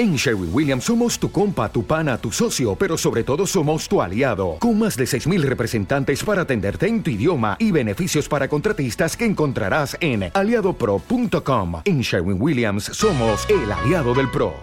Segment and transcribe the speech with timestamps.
[0.00, 4.00] En Sherwin Williams somos tu compa, tu pana, tu socio, pero sobre todo somos tu
[4.00, 9.14] aliado, con más de 6.000 representantes para atenderte en tu idioma y beneficios para contratistas
[9.14, 11.82] que encontrarás en aliadopro.com.
[11.84, 14.54] En Sherwin Williams somos el aliado del PRO.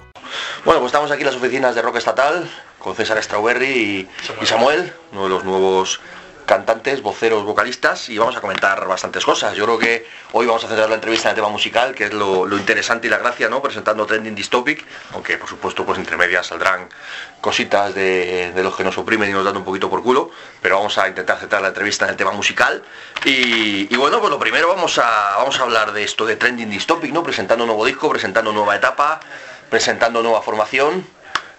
[0.65, 2.49] Bueno, pues estamos aquí en las oficinas de Rock Estatal
[2.79, 4.09] con César Strawberry y,
[4.41, 5.99] y Samuel, uno de los nuevos
[6.47, 9.53] cantantes, voceros, vocalistas y vamos a comentar bastantes cosas.
[9.55, 12.13] Yo creo que hoy vamos a centrar la entrevista en el tema musical, que es
[12.13, 13.61] lo, interesante y la gracia, ¿no?
[13.61, 16.87] Presentando Trending Dystopic, aunque por supuesto pues entre medias saldrán
[17.41, 20.31] cositas de, los que nos oprimen y nos dan un poquito por culo,
[20.61, 22.81] pero vamos a intentar centrar la entrevista en el tema musical.
[23.25, 27.11] Y, bueno, pues lo primero vamos a, vamos a hablar de esto de Trending Dystopic,
[27.11, 27.23] ¿no?
[27.23, 29.19] Presentando un nuevo disco, presentando nueva etapa,
[29.69, 31.05] presentando nueva formación.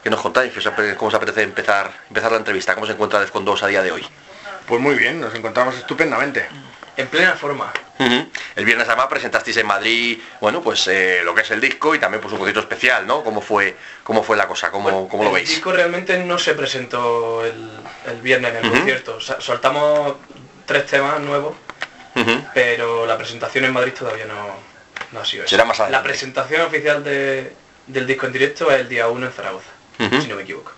[0.03, 0.53] ¿Qué nos contáis?
[0.97, 2.75] ¿Cómo os apetece empezar, empezar la entrevista?
[2.75, 4.07] ¿Cómo se encuentra Defcon 2 a día de hoy?
[4.69, 6.47] Pues muy bien, nos encontramos estupendamente.
[6.97, 7.73] En plena forma.
[7.99, 11.99] El viernes además presentasteis en Madrid, bueno, pues eh, lo que es el disco y
[11.99, 13.25] también pues un poquito especial, ¿no?
[13.25, 14.71] ¿Cómo fue, cómo fue la cosa?
[14.71, 15.49] ¿Cómo, cómo lo veis?
[15.49, 19.19] El disco realmente no se presentó el, viernes en el concierto.
[19.21, 20.17] soltamos
[20.67, 21.57] tres temas nuevos,
[22.53, 28.07] pero la presentación en Madrid todavía no, ha sido Será más La presentación oficial del
[28.07, 30.73] disco en directo es el día 1 en Zaragoza, si no me equivoco.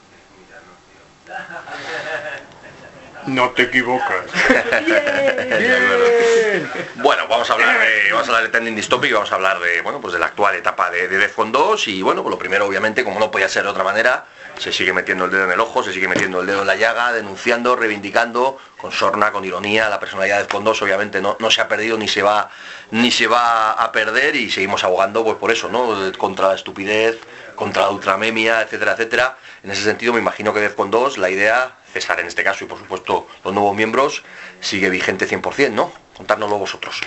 [3.31, 4.27] No te equivocas.
[6.97, 9.83] bueno, vamos a hablar de, vamos a hablar de Tending Dystopic, vamos a hablar de,
[9.83, 12.67] bueno, pues de la actual etapa de, de Defcon 2 y bueno, pues lo primero
[12.67, 14.25] obviamente, como no podía ser de otra manera,
[14.59, 16.75] se sigue metiendo el dedo en el ojo, se sigue metiendo el dedo en la
[16.75, 21.53] llaga, denunciando, reivindicando, con sorna, con ironía, la personalidad de Defcon 2 obviamente no, no
[21.53, 22.51] se ha perdido ni se va
[22.91, 26.11] ni se va a perder y seguimos abogando pues por eso, ¿no?
[26.19, 27.21] Contra la estupidez,
[27.55, 29.37] contra la ultramemia, etcétera, etcétera.
[29.63, 32.67] En ese sentido me imagino que Defcon 2 la idea César en este caso y
[32.67, 34.23] por supuesto los nuevos miembros,
[34.61, 35.93] sigue vigente 100%, ¿no?
[36.17, 37.01] Contárnoslo vosotros.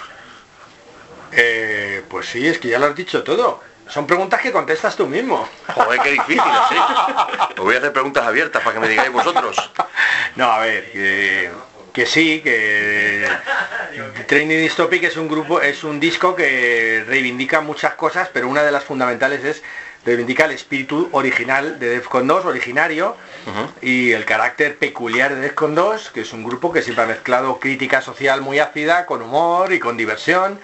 [1.32, 3.62] Eh, pues sí, es que ya lo has dicho todo.
[3.88, 5.48] Son preguntas que contestas tú mismo.
[5.68, 6.76] Joder, qué difícil, ¿sí?
[7.58, 9.72] Os voy a hacer preguntas abiertas para que me digáis vosotros.
[10.36, 10.92] No, a ver,
[11.94, 13.28] que, sí, que
[14.28, 18.72] Training Dystopic es un grupo, es un disco que reivindica muchas cosas, pero una de
[18.72, 19.64] las fundamentales es
[20.06, 23.16] reivindica el espíritu original de Defcon 2, originario,
[23.82, 27.60] y el carácter peculiar de Defcon 2, que es un grupo que siempre ha mezclado
[27.60, 30.60] crítica social muy ácida con humor y con diversión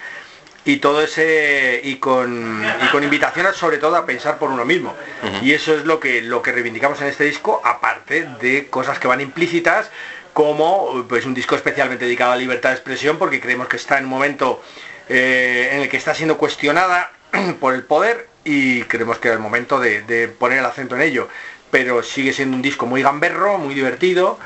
[0.66, 4.94] y todo ese y con, y con invitaciones sobre todo a pensar por uno mismo.
[5.42, 9.08] Y eso es lo que lo que reivindicamos en este disco, aparte de cosas que
[9.08, 9.90] van implícitas
[10.34, 13.98] como pues un disco especialmente dedicado a la libertad de expresión porque creemos que está
[13.98, 14.62] en un momento
[15.10, 17.12] eh, en el que está siendo cuestionada
[17.60, 21.30] por el poder y creemos que era el momento de, poner el acento en ello.
[21.70, 24.40] Pero sigue siendo un disco muy gamberro, muy divertido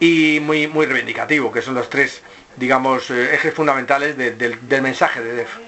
[0.00, 2.22] y muy, muy reivindicativo, que son los tres,
[2.56, 5.58] digamos, eh, ejes fundamentales del mensaje de Def.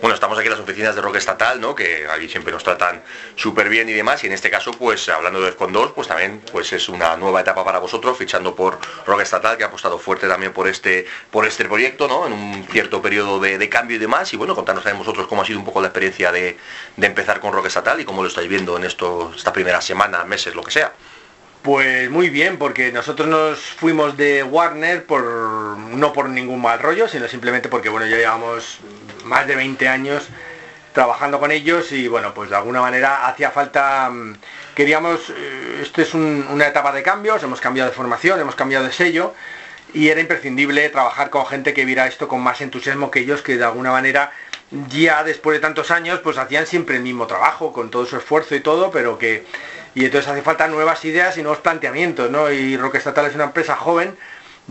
[0.00, 1.74] Bueno, estamos aquí en las oficinas de Rock Estatal, ¿no?
[1.74, 3.02] Que aquí siempre nos tratan
[3.36, 4.22] súper bien y demás.
[4.24, 7.40] Y en este caso, pues hablando de Defcon 2, pues también pues es una nueva
[7.40, 11.46] etapa para vosotros, fichando por Rock Estatal, que ha apostado fuerte también por este, por
[11.46, 12.26] este proyecto, ¿no?
[12.26, 14.32] En un cierto periodo de, cambio y demás.
[14.32, 16.56] Y bueno, contanos también vosotros cómo ha sido un poco la experiencia de,
[17.00, 20.54] empezar con Rock Estatal y cómo lo estáis viendo en esto, esta primera semana, meses,
[20.54, 20.92] lo que sea.
[21.62, 25.22] Pues muy bien, porque nosotros nos fuimos de Warner por
[25.76, 28.78] no por ningún mal rollo, sino simplemente porque bueno, ya llevamos
[29.30, 30.28] más de 20 años
[30.92, 34.34] trabajando con ellos y bueno, pues de alguna manera hacía falta, mm,
[34.74, 38.92] queríamos, eh, esto es una etapa de cambios, hemos cambiado de formación, hemos cambiado de
[38.92, 39.32] sello
[39.94, 43.56] y era imprescindible trabajar con gente que viera esto con más entusiasmo que ellos, que
[43.56, 44.32] de alguna manera
[44.88, 48.56] ya después de tantos años pues hacían siempre el mismo trabajo, con todo su esfuerzo
[48.56, 49.46] y todo, pero que
[49.94, 52.50] y entonces hace falta nuevas ideas y nuevos planteamientos, ¿no?
[52.50, 54.16] Y Rock Estatal es una empresa joven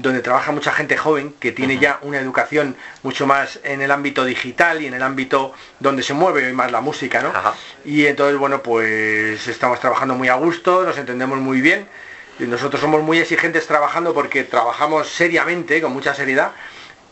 [0.01, 4.25] donde trabaja mucha gente joven que tiene ya una educación mucho más en el ámbito
[4.25, 7.31] digital y en el ámbito donde se mueve hoy más la música, ¿no?
[7.85, 11.87] Y entonces, bueno, pues estamos trabajando muy a gusto, nos entendemos muy bien.
[12.39, 16.51] Y nosotros somos muy exigentes trabajando porque trabajamos seriamente, con mucha seriedad,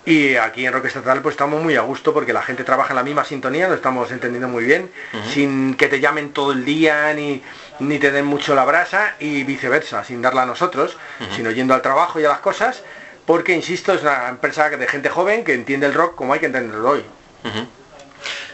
[0.08, 2.96] y aquí en Rock Estatal pues estamos muy a gusto porque la gente trabaja en
[2.96, 4.90] la misma sintonía, lo estamos entendiendo muy bien,
[5.34, 7.44] sin que te llamen todo el día ni,
[7.80, 10.98] ni te den mucho la brasa y viceversa, sin darla a nosotros,
[11.36, 12.84] sino yendo al trabajo y a las cosas,
[13.26, 16.46] porque insisto, es una empresa de gente joven que entiende el rock como hay que
[16.48, 17.06] entenderlo hoy.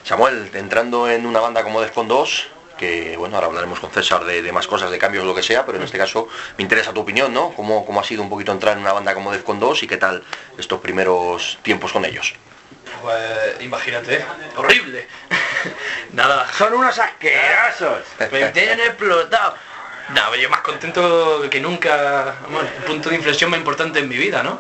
[0.04, 2.48] Samuel, entrando en una banda como Defcon 2,
[2.78, 5.78] que bueno, ahora hablaremos con César de, más cosas, de cambios, lo que sea, pero
[5.78, 6.28] en este caso
[6.58, 7.54] me interesa tu opinión, ¿no?
[7.54, 9.98] ¿Cómo, cómo ha sido un poquito entrar en una banda como Defcon 2 y qué
[9.98, 10.24] tal
[10.58, 12.34] estos primeros tiempos con ellos?
[13.02, 14.26] Pues imagínate,
[14.58, 15.08] horrible.
[16.14, 16.48] Nada.
[16.54, 18.04] Son unos asquerosos.
[18.32, 19.56] Me tienen explotado.
[20.10, 22.36] No, yo más contento que nunca.
[22.50, 24.60] Bueno, un punto de inflexión más importante en mi vida, ¿no?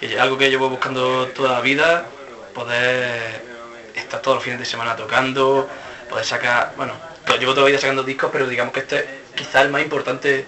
[0.00, 2.04] es algo que llevo buscando toda la vida,
[2.52, 3.42] poder
[3.94, 5.68] estar todos los fines de semana tocando,
[6.10, 6.92] poder sacar, bueno,
[7.38, 10.46] llevo toda la vida sacando discos, pero digamos que este es quizá el más importante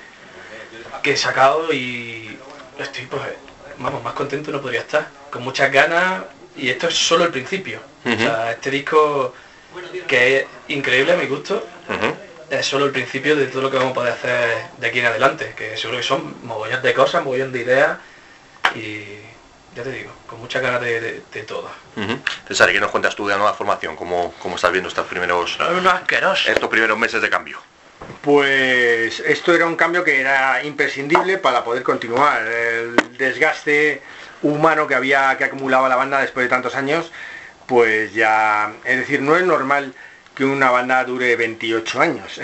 [1.03, 2.39] que he sacado y
[2.79, 3.23] estoy pues,
[3.79, 6.25] vamos, más contento no podría estar, con muchas ganas
[6.57, 7.81] y esto es solo el principio.
[8.05, 9.35] O sea, este disco
[10.07, 11.67] que es increíble a mi gusto,
[12.51, 15.07] es solo el principio de todo lo que vamos a poder hacer de aquí en
[15.07, 17.99] adelante, que seguro que son mogollón de cosas, mogollón de ideas
[18.75, 19.05] y
[19.75, 21.73] ya te digo, con muchas ganas de, de, de todas.
[22.49, 23.95] César, ¿qué nos cuentas tú de la nueva formación?
[23.97, 25.59] ¿Cómo, cómo estás viendo estos primeros,
[26.47, 27.59] estos primeros meses de cambio?
[28.23, 32.47] Pues esto era un cambio que era imprescindible para poder continuar.
[32.47, 34.03] El desgaste
[34.43, 37.11] humano que había que acumulaba la banda después de tantos años,
[37.67, 39.95] pues ya, es decir, no es normal
[40.35, 42.41] que una banda dure 28 años.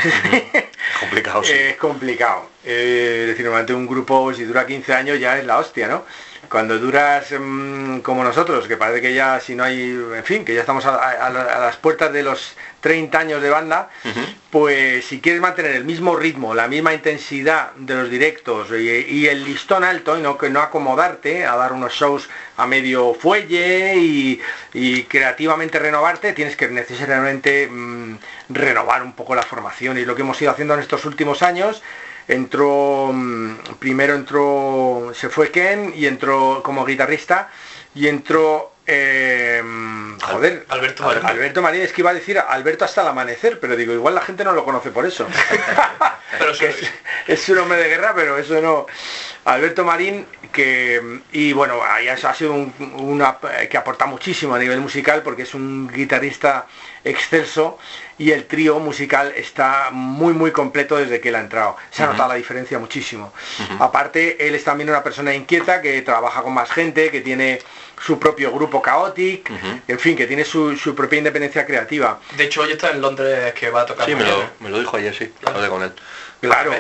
[1.01, 1.53] complicado, sí.
[1.53, 2.49] Es complicado.
[2.65, 6.05] Eh, es decir, normalmente un grupo, si dura 15 años, ya es la hostia, ¿no?
[6.53, 9.81] Cuando duras mm, como nosotros, que parece que ya si no hay,
[10.15, 13.89] en fin, que ya estamos a, las puertas de los 30 años de banda,
[14.51, 19.45] pues si quieres mantener el mismo ritmo, la misma intensidad de los directos y, el
[19.45, 22.29] listón alto, y no, que no acomodarte a dar unos shows
[22.59, 28.19] a medio fuelle y, creativamente renovarte, tienes que necesariamente mm,
[28.51, 31.83] renovar un poco la formación y lo que hemos ido haciendo en estos últimos años
[32.29, 37.51] entró, mm, primero entró, se fue Ken y entró como guitarrista
[37.95, 39.63] y entró, eh,
[40.23, 41.27] joder, Alberto Marín.
[41.27, 44.23] Alberto Marín, es que iba a decir Alberto hasta el amanecer, pero digo, igual la
[44.23, 45.27] gente no lo conoce por eso.
[46.39, 46.53] pero
[47.27, 48.87] es, un hombre de guerra, pero eso no.
[49.45, 53.39] Alberto Marín, que, y bueno, ha sido una,
[53.69, 56.67] que aporta muchísimo a nivel musical porque es un guitarrista
[57.05, 57.79] excelso
[58.23, 61.77] y el trío musical está muy muy completo desde que él ha entrado.
[61.91, 63.33] Se ha notado la diferencia muchísimo.
[63.81, 67.59] Aparte, él es también una persona inquieta que trabaja con más gente, que tiene
[68.01, 69.51] su propio grupo Chaotic,
[69.89, 72.21] en fin, que tiene su, propia independencia creativa.
[72.37, 74.07] De hecho, hoy está en Londres que va a tocar.
[74.07, 75.93] Sí, me lo, me lo, dijo ayer, sí, hablé con él.
[76.41, 76.73] Claro,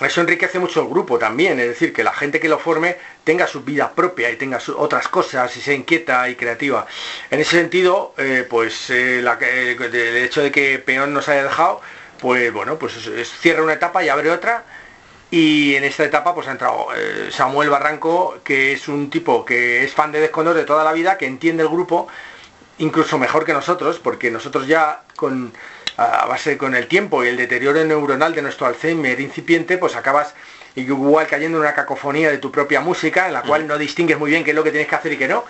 [0.00, 2.96] eso enriquece mucho el grupo también, es decir, que la gente que lo forme
[3.30, 6.84] tenga su vida propia y tenga otras cosas y sea inquieta y creativa.
[7.30, 11.80] En ese sentido, eh, pues eh, eh, el hecho de que Peón nos haya dejado,
[12.18, 13.08] pues bueno, pues
[13.40, 14.64] cierra una etapa y abre otra.
[15.30, 16.88] Y en esta etapa pues ha entrado
[17.30, 21.16] Samuel Barranco, que es un tipo que es fan de Descondor de toda la vida,
[21.16, 22.08] que entiende el grupo
[22.78, 25.52] incluso mejor que nosotros, porque nosotros ya con
[25.96, 30.34] a base con el tiempo y el deterioro neuronal de nuestro Alzheimer incipiente, pues acabas
[30.76, 34.30] igual cayendo en una cacofonía de tu propia música, en la cual no distingues muy
[34.30, 35.44] bien qué es lo que tienes que hacer y qué no.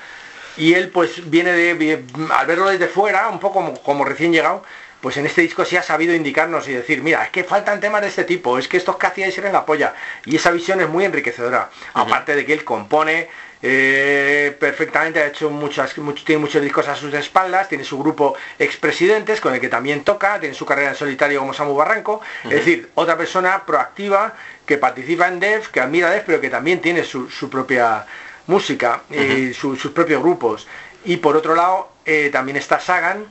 [0.57, 2.05] Y él pues viene de,
[2.37, 4.63] al verlo desde fuera, un poco como, recién llegado,
[5.01, 8.03] pues en este disco sí ha sabido indicarnos y decir, mira, es que faltan temas
[8.03, 9.95] de este tipo, es que estos que hacíais eran la polla.
[10.27, 11.71] Y esa visión es muy enriquecedora.
[11.95, 13.29] Aparte de que él compone,
[13.63, 15.95] eh, perfectamente, ha hecho muchas,
[16.25, 20.39] tiene muchos discos a sus espaldas, tiene su grupo expresidentes con el que también toca,
[20.39, 24.35] tiene su carrera en solitario como Samu Barranco, es decir, otra persona proactiva
[24.67, 28.07] que participa en Def, que admira Def, pero que también tiene su, propia
[28.47, 30.67] música y sus propios grupos.
[31.05, 33.27] Y por otro lado, eh, también está Sagan,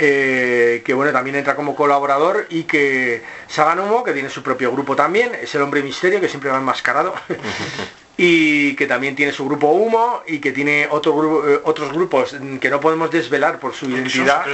[0.00, 4.70] eh, que bueno, también entra como colaborador y que Sagan Humo, que tiene su propio
[4.70, 7.14] grupo también, es el hombre misterio que siempre va enmascarado.
[8.16, 12.70] y que también tiene su grupo Humo y que tiene otro eh, otros grupos que
[12.70, 14.44] no podemos desvelar por su identidad.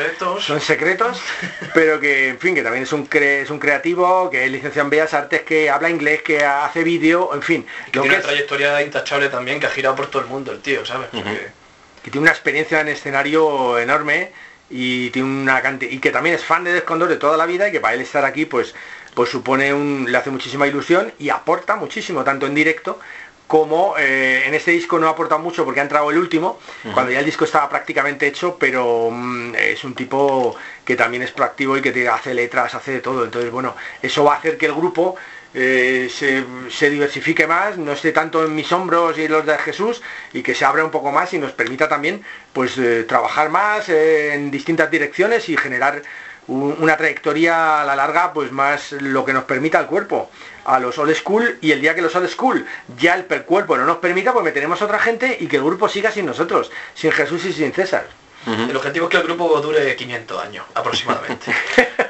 [0.40, 1.20] Son secretos.
[1.74, 4.90] pero que, en fin, que también es un, es un creativo, que es licenciado en
[4.90, 7.66] Bellas Artes, que habla inglés, que hace vídeo, en fin.
[7.92, 10.86] Que tiene una trayectoria intachable también, que ha girado por todo el mundo el tío,
[10.86, 11.08] ¿sabes?
[11.10, 14.32] Que tiene una experiencia en escenario enorme
[14.70, 17.72] y tiene una y que también es fan de Descondor de toda la vida y
[17.72, 18.74] que para él estar aquí pues
[19.14, 22.98] pues supone un le hace muchísima ilusión y aporta muchísimo tanto en directo
[23.46, 26.58] como eh, en este disco no aporta mucho porque ha entrado el último,
[26.94, 31.30] cuando ya el disco estaba prácticamente hecho, pero mm, es un tipo que también es
[31.30, 33.24] proactivo y que te hace letras, hace de todo.
[33.24, 35.16] Entonces, bueno, eso va a hacer que el grupo
[35.56, 40.02] eh, se, diversifique más, no esté tanto en mis hombros y en los de Jesús
[40.32, 43.88] y que se abra un poco más y nos permita también pues eh, trabajar más
[43.88, 46.02] en distintas direcciones y generar
[46.46, 50.30] una trayectoria a la larga pues más lo que nos permita el cuerpo.
[50.64, 52.66] A los old school y el día que los old school
[52.98, 55.88] ya el cuerpo no nos permita pues meteremos a otra gente y que el grupo
[55.88, 58.06] siga sin nosotros sin Jesús y sin César.
[58.46, 61.54] El objetivo es que el grupo dure 500 años aproximadamente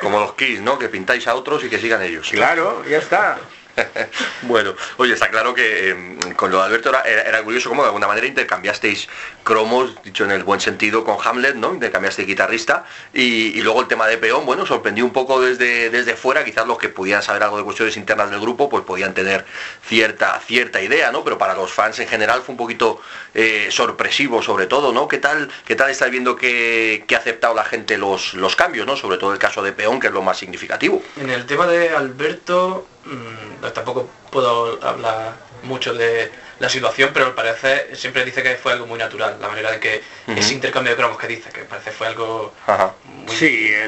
[0.00, 0.78] como, los Kiss ¿no?
[0.78, 3.38] que pintáis a otros y que sigan ellos claro ya está
[4.42, 8.06] bueno, oye, está claro que em, con lo de Alberto era, curioso como de alguna
[8.06, 9.08] manera intercambiasteis
[9.42, 11.74] cromos, dicho en el buen sentido, con Hamlet, ¿no?
[11.74, 16.44] Intercambiasteis guitarrista y, luego el tema de peón, bueno, sorprendió un poco desde, desde fuera,
[16.44, 19.44] quizás los que pudieran saber algo de cuestiones internas del grupo, pues podían tener
[19.86, 21.24] cierta, cierta idea, ¿no?
[21.24, 23.00] Pero para los fans en general fue un poquito
[23.34, 25.08] eh, sorpresivo sobre todo, ¿no?
[25.08, 28.96] ¿Qué tal, qué tal estáis viendo que, ha aceptado la gente los, los cambios, ¿no?
[28.96, 31.02] Sobre todo el caso de peón, que es lo más significativo.
[31.16, 37.34] En el tema de Alberto, Mm, tampoco puedo hablar mucho de la situación, pero al
[37.34, 40.96] parecer siempre dice que fue algo muy natural, la manera de que ese intercambio de
[40.96, 42.52] cromos que dice, que parece fue algo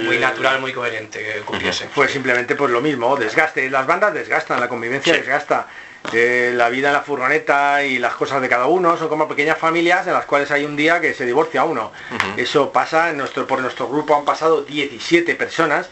[0.05, 1.89] muy, natural, muy coherente que ocurriese.
[1.89, 5.69] Fue simplemente por lo mismo, desgaste, las bandas desgastan, la convivencia desgasta.
[6.13, 9.57] Eh, la vida en la furgoneta y las cosas de cada uno son como pequeñas
[9.57, 11.93] familias en las cuales hay un día que se divorcia uno.
[12.37, 14.15] Eso pasa, en nuestro, por nuestro grupo.
[14.15, 15.89] Han pasado 17 personas,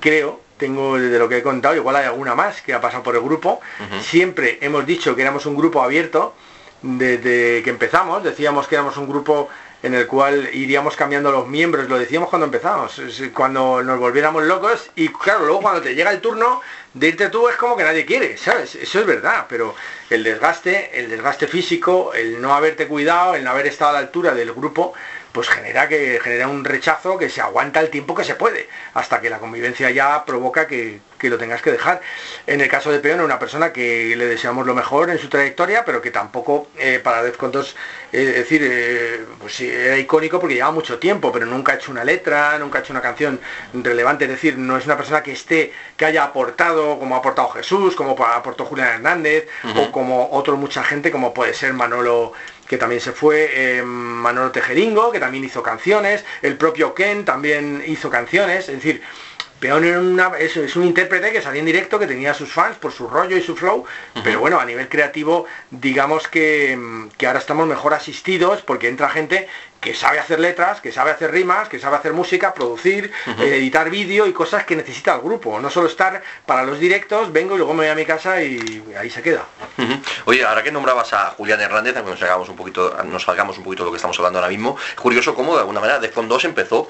[0.00, 3.16] creo, tengo de lo que he contado, igual hay alguna más que ha pasado por
[3.16, 3.60] el grupo.
[4.00, 6.36] Siempre hemos dicho que éramos un grupo abierto
[6.82, 9.48] desde que empezamos, decíamos que éramos un grupo
[9.82, 13.02] en el cual iríamos cambiando los miembros, lo decíamos cuando empezamos,
[13.34, 16.60] cuando nos volviéramos locos y claro, luego cuando te llega el turno
[16.94, 18.76] de irte tú es como que nadie quiere, ¿sabes?
[18.76, 19.74] Eso es verdad, pero
[20.10, 23.98] el desgaste, el desgaste físico, el no haberte cuidado, el no haber estado a la
[23.98, 24.94] altura del grupo,
[25.32, 29.20] pues genera que genera un rechazo que se aguanta el tiempo que se puede, hasta
[29.20, 32.00] que la convivencia ya provoca que, lo tengas que dejar.
[32.48, 35.84] En el caso de Peón, una persona que le deseamos lo mejor en su trayectoria,
[35.84, 37.76] pero que tampoco eh, para Defcon 2,
[38.12, 41.74] eh, es decir, eh, pues sí, era icónico porque lleva mucho tiempo, pero nunca ha
[41.76, 43.40] hecho una letra, nunca ha hecho una canción
[43.72, 47.50] relevante, es decir, no es una persona que esté, que haya aportado, como ha aportado
[47.50, 49.46] Jesús, como aportó Julián Hernández,
[49.76, 52.32] o como otro mucha gente, como puede ser Manolo
[52.72, 57.84] que también se fue, eh, Manolo Tejeringo, que también hizo canciones, el propio Ken también
[57.86, 59.02] hizo canciones, es decir,
[59.60, 59.84] Peón
[60.38, 63.42] es, un intérprete que salía en directo, que tenía sus fans por su rollo y
[63.42, 63.84] su flow,
[64.24, 66.78] pero bueno, a nivel creativo, digamos que,
[67.18, 69.48] que, ahora estamos mejor asistidos porque entra gente
[69.82, 73.90] que sabe hacer letras, que sabe hacer rimas, que sabe hacer música, producir, eh, editar
[73.90, 75.58] vídeo y cosas que necesita el grupo.
[75.58, 78.84] No solo estar para los directos, vengo y luego me voy a mi casa y
[78.96, 79.44] ahí se queda.
[80.24, 83.64] Oye, ahora que nombrabas a Julián Hernández, aunque nos hagamos un poquito, nos salgamos un
[83.64, 86.28] poquito de lo que estamos hablando ahora mismo, es curioso cómo de alguna manera Defcon
[86.28, 86.88] 2 empezó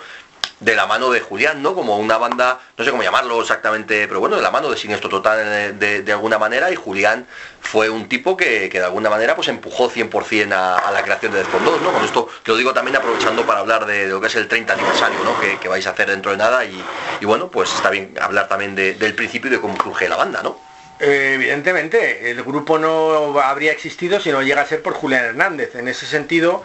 [0.63, 1.75] de la mano de Julián, ¿no?
[1.75, 5.11] Como una banda, no sé cómo llamarlo exactamente, pero bueno, de la mano de Siniestro
[5.11, 7.27] Total de, alguna manera y Julián
[7.61, 11.65] fue un tipo que, de alguna manera pues empujó 100% a, la creación de Defcon
[11.65, 11.93] 2, ¿no?
[11.93, 15.19] Con esto lo digo también aprovechando para hablar de, lo que es el 30 aniversario,
[15.25, 15.39] ¿no?
[15.41, 19.15] Que, vais a hacer dentro de nada y, bueno, pues está bien hablar también del
[19.15, 20.59] principio y de cómo surge la banda, ¿no?
[21.01, 25.75] Eh, evidentemente, el grupo no habría existido si no llega a ser por Julián Hernández.
[25.75, 26.63] En ese sentido,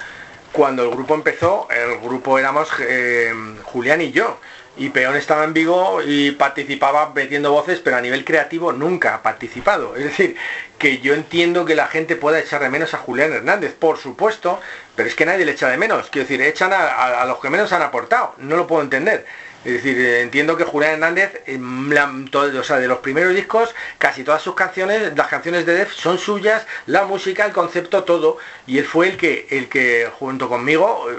[0.52, 4.40] cuando el grupo empezó, el grupo éramos eh, Julián y yo.
[4.80, 9.24] Y Peón estaba en Vigo y participaba metiendo voces, pero a nivel creativo nunca ha
[9.24, 9.96] participado.
[9.96, 10.36] Es decir,
[10.78, 14.62] que yo entiendo que la gente pueda echar de menos a Julián Hernández, por supuesto,
[14.96, 16.10] pero es que nadie le echa de menos.
[16.12, 18.36] Quiero decir, echan a los que menos han aportado.
[18.38, 19.26] No lo puedo entender.
[19.68, 24.56] Es decir, entiendo que Julián Hernández, o sea, de los primeros discos, casi todas sus
[24.56, 28.38] canciones, las canciones de Def son suyas, la música, el concepto, todo.
[28.66, 31.16] Y él fue el que, el que junto conmigo, eh,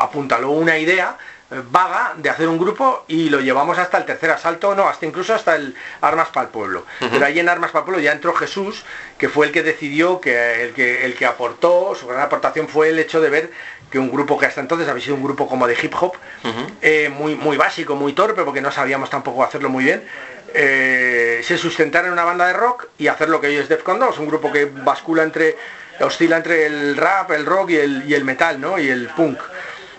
[0.00, 1.16] apuntaló una idea
[1.70, 5.34] vaga de hacer un grupo y lo llevamos hasta el tercer asalto, no, hasta incluso
[5.34, 6.84] hasta el Armas para el Pueblo.
[6.98, 8.84] Pero ahí en Armas para el Pueblo ya entró Jesús,
[9.16, 12.90] que fue el que decidió, que el que, el que aportó, su gran aportación fue
[12.90, 13.50] el hecho de ver
[13.90, 16.14] que un grupo que hasta entonces había sido un grupo como de hip hop,
[16.82, 20.02] eh, muy, muy básico, muy torpe, porque no sabíamos tampoco hacerlo muy bien,
[20.52, 23.98] eh, se sustentara en una banda de rock y hacer lo que hoy es Defcon
[23.98, 25.56] 2, un grupo que bascula entre,
[26.00, 28.78] oscila entre el rap, el rock y el, y el metal, ¿no?
[28.78, 29.38] Y el punk.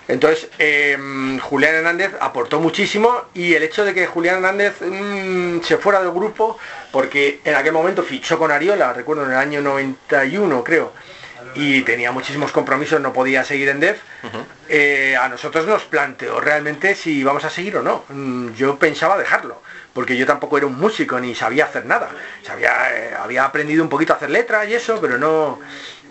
[0.08, 5.78] Entonces, em, Julián Hernández aportó muchísimo y el hecho de que Julián Hernández mm, se
[5.78, 6.58] fuera del grupo,
[6.92, 10.94] porque en aquel momento fichó con Ariola, recuerdo en el año 91 creo,
[11.56, 14.00] y tenía muchísimos compromisos, no podía seguir en DEF,
[14.70, 18.04] eh, a nosotros nos planteó realmente si íbamos a seguir o no.
[18.10, 19.62] Mm, yo pensaba dejarlo,
[19.94, 22.10] porque yo tampoco era un músico ni sabía hacer nada.
[22.44, 25.60] Sabía, eh, había aprendido un poquito a hacer letras y eso, pero no...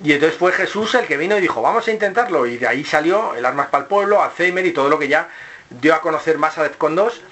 [0.05, 2.47] Y entonces fue Jesús el que vino y dijo, vamos a intentarlo.
[2.47, 5.29] Y de ahí salió el Armas para el Pueblo, Alzheimer y todo lo que ya
[5.71, 7.23] dio a conocer más a Defcon 2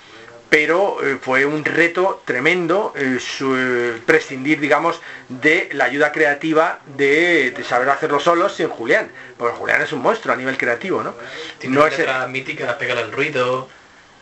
[0.54, 7.88] pero eh, fue un reto tremendo eh, prescindir, digamos, de la ayuda creativa de, saber
[7.88, 11.16] hacerlo solos sin Julián, porque Julián es un monstruo a nivel creativo, ¿no?
[11.58, 13.68] Tiene no es mítica, pegar el ruido,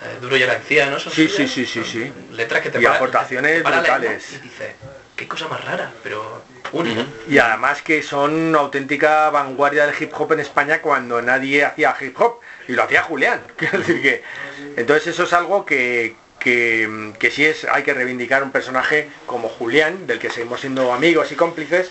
[0.00, 0.58] eh, duro y la
[0.90, 0.98] ¿no?
[0.98, 2.10] Sí, sí, sí, sí, sí.
[2.30, 4.32] Letras que te y aportaciones brutales.
[4.32, 4.74] Y dice,
[5.22, 7.06] qué cosa más rara, pero única.
[7.28, 12.20] Y además que son auténtica vanguardia del hip hop en España cuando nadie hacía hip
[12.20, 13.40] hop y lo hacía Julián.
[14.76, 20.08] Entonces eso es algo que, que, que es, hay que reivindicar un personaje como Julián,
[20.08, 21.90] del que seguimos siendo amigos y cómplices,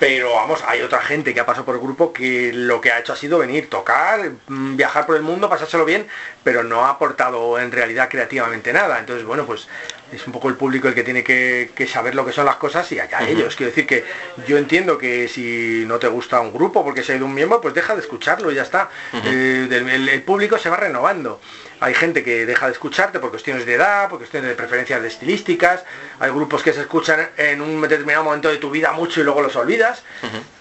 [0.00, 3.00] pero vamos, hay otra gente que ha pasado por el grupo que lo que ha
[3.00, 6.06] hecho ha sido venir, tocar, mm, viajar por el mundo, pasárselo bien,
[6.42, 8.98] pero no ha aportado en realidad creativamente nada.
[8.98, 9.68] Entonces, bueno, pues
[10.10, 12.90] es un poco el público el que tiene que, saber lo que son las cosas
[12.92, 13.54] y allá ellos.
[13.56, 14.04] Quiero decir que
[14.46, 17.60] yo entiendo que si no te gusta un grupo porque se ha ido un miembro,
[17.60, 18.88] pues deja de escucharlo y ya está.
[19.12, 21.42] Eh, el, público se va renovando.
[21.80, 25.08] Hay gente que deja de escucharte por cuestiones de edad, por cuestiones de preferencias de
[25.08, 25.82] estilísticas.
[26.18, 29.40] Hay grupos que se escuchan en un determinado momento de tu vida mucho y luego
[29.40, 30.02] los olvidas.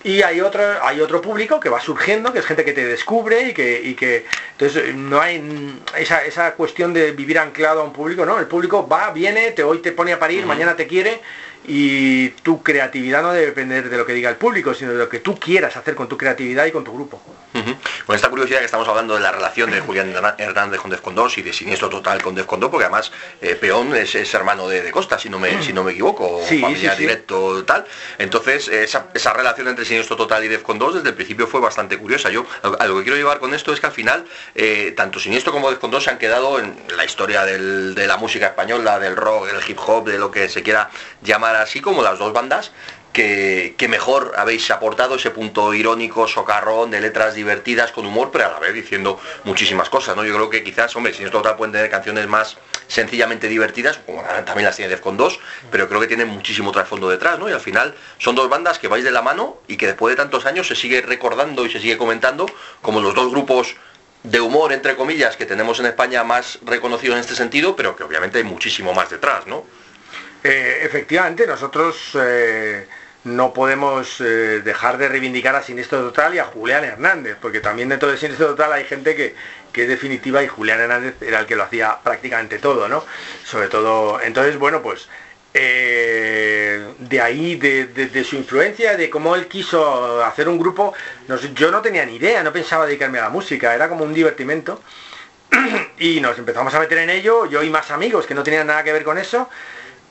[0.03, 3.49] Y hay otro, hay otro público que va surgiendo, que es gente que te descubre
[3.49, 7.91] y que, y que entonces no hay esa, esa cuestión de vivir anclado a un
[7.91, 11.19] público, no, el público va, viene, te, hoy te pone a parir, mañana te quiere
[11.67, 15.09] y tu creatividad no debe depender de lo que diga el público, sino de lo
[15.09, 17.21] que tú quieras hacer con tu creatividad y con tu grupo.
[18.05, 21.39] Con esta curiosidad que estamos hablando de la relación de Julián Hernández con Defcon 2
[21.39, 23.11] y de Siniestro Total con Defcon 2, porque además
[23.41, 26.95] eh, Peón es, hermano de, Costa, si no me, si no me equivoco, sí, familia
[26.95, 27.85] directo tal.
[28.17, 31.97] Entonces, esa, esa, relación entre Siniestro Total y Defcon 2 desde el principio fue bastante
[31.97, 32.29] curiosa.
[32.29, 34.25] Yo a, lo que quiero llevar con esto es que al final,
[34.55, 38.47] eh, tanto Siniestro como Defcon 2 se han quedado en la historia de la música
[38.47, 40.89] española, del rock, del hip hop, de lo que se quiera
[41.21, 42.71] llamar así como las dos bandas
[43.13, 48.51] que, mejor habéis aportado ese punto irónico, socarrón, de letras divertidas, con humor, pero a
[48.51, 50.23] la vez diciendo muchísimas cosas, ¿no?
[50.23, 54.23] Yo creo que quizás, hombre, sin esto total pueden tener canciones más sencillamente divertidas, como
[54.45, 55.39] también las tiene Defcon 2,
[55.71, 57.49] pero creo que tienen muchísimo trasfondo detrás, ¿no?
[57.49, 60.17] Y al final son dos bandas que vais de la mano y que después de
[60.17, 62.45] tantos años se sigue recordando y se sigue comentando
[62.81, 63.75] como los dos grupos
[64.23, 68.03] de humor, entre comillas, que tenemos en España más reconocidos en este sentido, pero que
[68.03, 69.65] obviamente hay muchísimo más detrás, ¿no?
[70.43, 72.87] Eh, efectivamente, nosotros eh,
[73.25, 77.89] no podemos eh, dejar de reivindicar a Siniestro Total y a Julián Hernández, porque también
[77.89, 79.35] dentro de Siniestro Total hay gente que,
[79.73, 83.03] que es definitiva y Julián Hernández era el que lo hacía prácticamente todo, ¿no?
[83.43, 85.09] Sobre todo, entonces, bueno, pues
[85.51, 90.93] de ahí, de, su influencia, de cómo él quiso hacer un grupo,
[91.53, 94.81] yo no tenía ni idea, no pensaba dedicarme a la música, era como un divertimento.
[95.99, 98.83] y nos empezamos a meter en ello, yo y más amigos que no tenían nada
[98.83, 99.49] que ver con eso,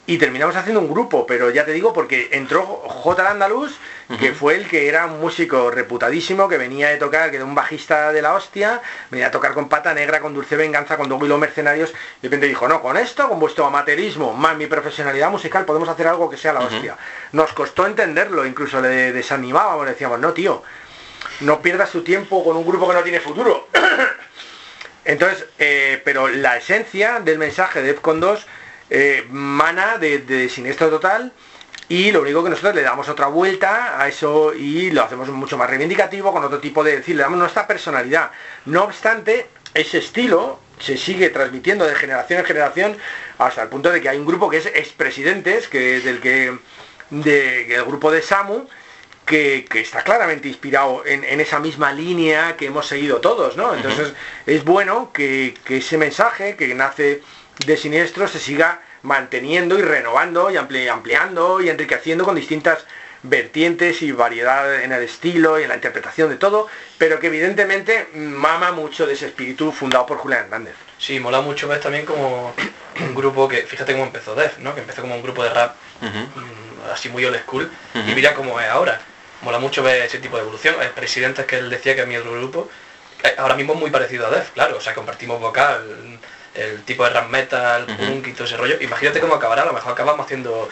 [0.09, 3.31] y terminamos haciendo un grupo, pero ya te digo, porque entró J.
[3.31, 3.77] Andaluz,
[4.19, 7.55] que fue el que era un músico reputadísimo, que venía de tocar, que era un
[7.55, 11.27] bajista de la hostia, venía a tocar con Pata Negra, con Dulce Venganza, con Dogo
[11.27, 14.67] y los Mercenarios, y de repente dijo, no, con esto, con vuestro amateurismo, más mi
[14.67, 16.97] profesionalidad musical, podemos hacer algo que sea la hostia.
[17.33, 20.62] Nos costó entenderlo, incluso le desanimábamos, le decíamos, no, tío,
[21.40, 23.68] no pierdas tu tiempo con un grupo que no tiene futuro.
[25.05, 28.47] Entonces, eh, pero la esencia del mensaje de Epcon 2
[28.90, 31.33] eh, mana de, siniestro total
[31.88, 35.57] y lo único que nosotros le damos otra vuelta a eso y lo hacemos mucho
[35.57, 38.31] más reivindicativo con otro tipo de decir, le damos nuestra personalidad.
[38.66, 42.96] No obstante, ese estilo se sigue transmitiendo de generación en generación
[43.38, 46.59] hasta el punto de que hay un grupo que es expresidentes, que del que
[47.11, 48.66] de, el grupo de Samu,
[49.24, 53.74] que, está claramente inspirado en, esa misma línea que hemos seguido todos, ¿no?
[53.74, 54.12] Entonces
[54.46, 57.22] es bueno que, que ese mensaje que nace
[57.66, 62.85] de Siniestro se siga manteniendo y renovando y ampliando y enriqueciendo con distintas
[63.23, 66.68] vertientes y variedad en el estilo y en la interpretación de todo,
[66.99, 70.75] pero que evidentemente mama mucho de ese espíritu fundado por Julián Hernández.
[70.99, 72.55] Sí, mola mucho ver también como
[73.01, 74.75] un grupo que, fíjate cómo empezó Def, ¿no?
[74.75, 78.61] Que empezó como un grupo de rap mm, así muy old school y mira cómo
[78.61, 79.01] es ahora.
[79.42, 80.75] Mola mucho ver ese tipo de evolución.
[80.81, 82.68] El presidente es que él decía que a mí otro grupo,
[83.37, 86.18] ahora mismo es muy parecido a Def, claro, o sea, compartimos vocal,
[86.59, 88.77] el tipo de rap metal, punk y todo ese rollo.
[88.81, 90.68] Imagínate cómo acabará, a lo mejor acabamos haciendo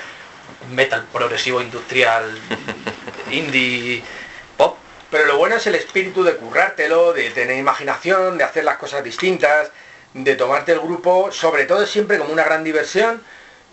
[0.71, 2.39] metal progresivo, industrial,
[3.31, 4.03] indie,
[4.57, 4.77] pop.
[5.11, 9.05] Pero lo bueno es el espíritu de currártelo, de tener imaginación, de hacer las cosas
[9.05, 9.71] distintas,
[10.13, 13.23] de tomarte el grupo, sobre todo siempre como una gran diversión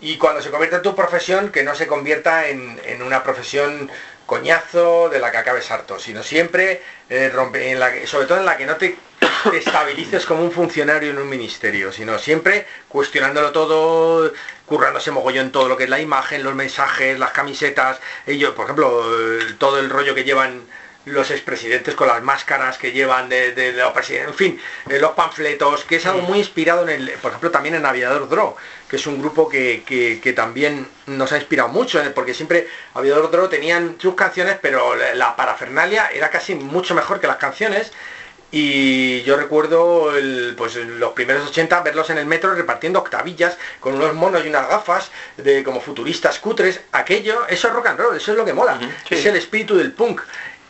[0.00, 3.90] y cuando se convierta en tu profesión, que no se convierta en, en una profesión
[4.26, 8.46] coñazo de la que acabes harto, sino siempre eh, rompe, en la sobre todo en
[8.46, 8.96] la que no te
[9.54, 14.32] estabilices como un funcionario en un ministerio, sino siempre cuestionándolo todo,
[14.66, 19.04] currándose mogollón todo lo que es la imagen, los mensajes, las camisetas, ellos, por ejemplo,
[19.58, 20.62] todo el rollo que llevan
[21.06, 25.12] los expresidentes con las máscaras que llevan de, de, los presidentes, en fin, eh, los
[25.12, 28.56] panfletos, que es algo muy inspirado en el, por ejemplo, también en Aviador Dro,
[28.88, 33.30] que es un grupo que, que, también nos ha inspirado mucho, eh, porque siempre Aviador
[33.30, 37.92] Dro tenían sus canciones, pero la parafernalia era casi mucho mejor que las canciones.
[38.56, 40.12] Y yo recuerdo
[40.56, 44.68] pues los primeros 80 verlos en el metro repartiendo octavillas con unos monos y unas
[44.68, 46.80] gafas de como futuristas cutres.
[46.92, 48.78] Aquello, eso es rock and roll, eso es lo que mola.
[49.10, 50.20] Es el espíritu del punk.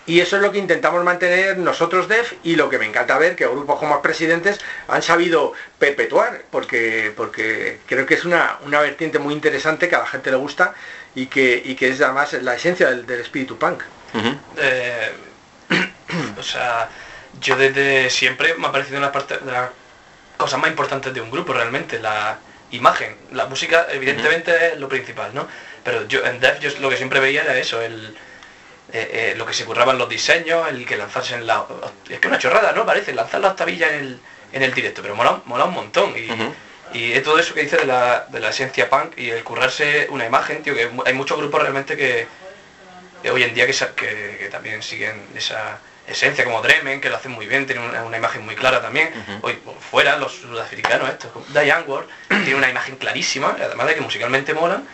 [0.06, 3.36] Y eso es lo que intentamos mantener nosotros DEF y lo que me encanta ver
[3.36, 9.18] que grupos como presidentes han sabido perpetuar, porque, porque creo que es una, una vertiente
[9.18, 10.72] muy interesante que a la gente le gusta
[11.14, 13.82] y que, y que es además la esencia del, del espíritu punk.
[14.56, 15.12] Eh,
[16.38, 16.88] o sea,
[17.40, 19.70] yo desde siempre me ha parecido una parte de las
[20.36, 22.38] cosas más importantes de un grupo realmente, la
[22.70, 23.16] imagen.
[23.32, 25.46] La música evidentemente es lo principal, ¿no?
[25.84, 28.16] Pero yo en Def yo lo que siempre veía era eso, el
[28.92, 31.64] eh, eh, lo que se curraban los diseños, el que lanzasen la...
[32.08, 32.84] Es que una chorrada, ¿no?
[32.86, 34.20] Parece, lanzar la octavilla en el,
[34.52, 36.14] en el directo, pero mola, mola un montón.
[36.16, 36.28] Y,
[36.92, 40.06] y es todo eso que dice de la, de la esencia punk y el currarse
[40.10, 42.28] una imagen, tío, que hay muchos grupos realmente que,
[43.30, 47.46] hoy en día que- que también siguen esa esencia, como Dremen, que lo hacen muy
[47.46, 49.10] bien, tiene una, una imagen muy clara también.
[49.42, 49.58] Hoy
[49.90, 54.86] fuera, los sudafricanos estos, Diane Ward, tiene una imagen clarísima, además de que musicalmente molan,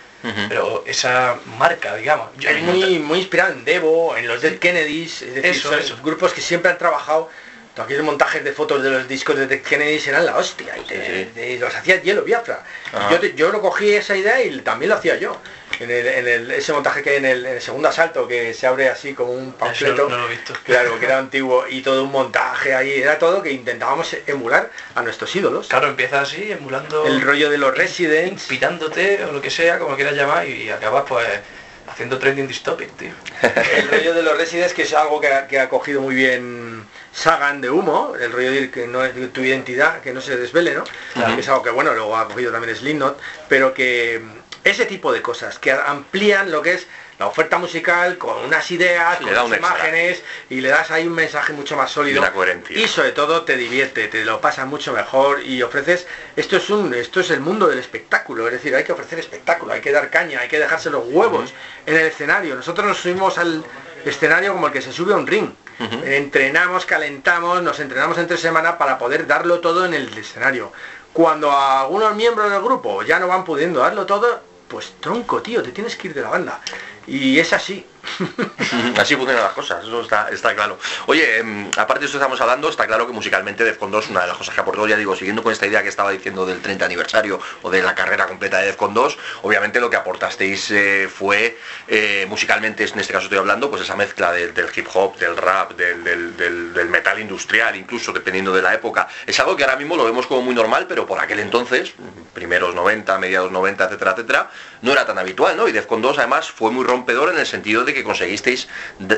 [0.48, 2.28] pero esa marca, digamos.
[2.36, 5.78] yo- Es muy, muy inspirado en Devo, en los Dead Kennedys, es decir, Eso, son
[5.80, 5.96] eso.
[6.02, 7.30] grupos que siempre han trabajado.
[7.78, 11.06] Aquellos montajes de fotos de los discos de Dead Kennedys eran la hostia, y, te-
[11.06, 11.30] Sí, sí.
[11.34, 12.62] te- los hacía Hielo Biafra.
[13.10, 15.40] Yo, te- yo lo cogí esa idea y también lo hacía yo.
[15.80, 18.52] En, el- en el- ese montaje que hay en el, en el segundo asalto, que
[18.54, 20.08] se abre así como un panfleto.
[20.08, 20.52] no lo he visto.
[20.64, 25.02] Claro, que era antiguo y todo un montaje ahí, era todo que intentábamos emular a
[25.02, 25.68] nuestros ídolos.
[25.68, 27.06] Claro, empieza así, emulando...
[27.06, 28.32] El rollo de los Residents.
[28.42, 31.26] Inspirándote, o lo que sea, como quieras llamar, y acabas pues
[31.88, 33.10] haciendo trending this topic, tío.
[33.76, 36.84] El rollo de los Residents, que es algo que ha, que ha cogido muy bien
[37.12, 40.36] Sagan de humo, el rollo de ir que no es tu identidad, que no se
[40.36, 40.84] desvele, ¿no?
[41.14, 41.34] Claro.
[41.34, 44.20] Que es algo que, bueno, luego ha cogido también Slipknot, pero que
[44.64, 46.86] ese tipo de cosas, que amplían lo que es
[47.18, 49.58] la oferta musical con unas ideas, Le con unas extra.
[49.58, 52.22] imágenes, y le das ahí un mensaje mucho más sólido.
[52.82, 56.94] Y sobre todo te divierte, te lo pasas mucho mejor y ofreces, esto es un,
[56.94, 60.08] esto es el mundo del espectáculo, es decir, hay que ofrecer espectáculo, hay que dar
[60.08, 61.52] caña, hay que dejarse los huevos
[61.84, 62.54] en el escenario.
[62.54, 63.64] Nosotros nos subimos al
[64.04, 65.50] escenario como el que se sube a un ring.
[66.04, 70.72] Entrenamos, calentamos, nos entrenamos entre semana para poder darlo todo en el escenario.
[71.12, 75.72] Cuando algunos miembros del grupo ya no van pudiendo darlo todo, pues tronco, tío, te
[75.72, 76.60] tienes que ir de la banda.
[77.06, 77.84] Y es así.
[78.98, 80.78] Así funcionan las cosas, eso está, está claro.
[81.06, 84.26] Oye, em, aparte de esto estamos hablando, está claro que musicalmente Defcon 2, una de
[84.28, 86.84] las cosas que aportó, ya digo, siguiendo con esta idea que estaba diciendo del 30
[86.84, 91.58] aniversario o de la carrera completa de Defcon 2, obviamente lo que aportasteis eh, fue,
[91.88, 95.72] eh, musicalmente, en este caso estoy hablando, pues esa mezcla del, hip hop, del rap,
[95.72, 96.04] del-
[96.74, 99.08] del metal industrial, incluso dependiendo de la época.
[99.26, 101.92] Es algo que ahora mismo lo vemos como muy normal, pero por aquel entonces,
[102.34, 104.50] primeros 90, mediados 90, etcétera, etcétera,
[104.82, 105.68] no era tan habitual, ¿no?
[105.68, 108.68] Y Defcon 2 además fue muy rompedor en el sentido de que conseguisteis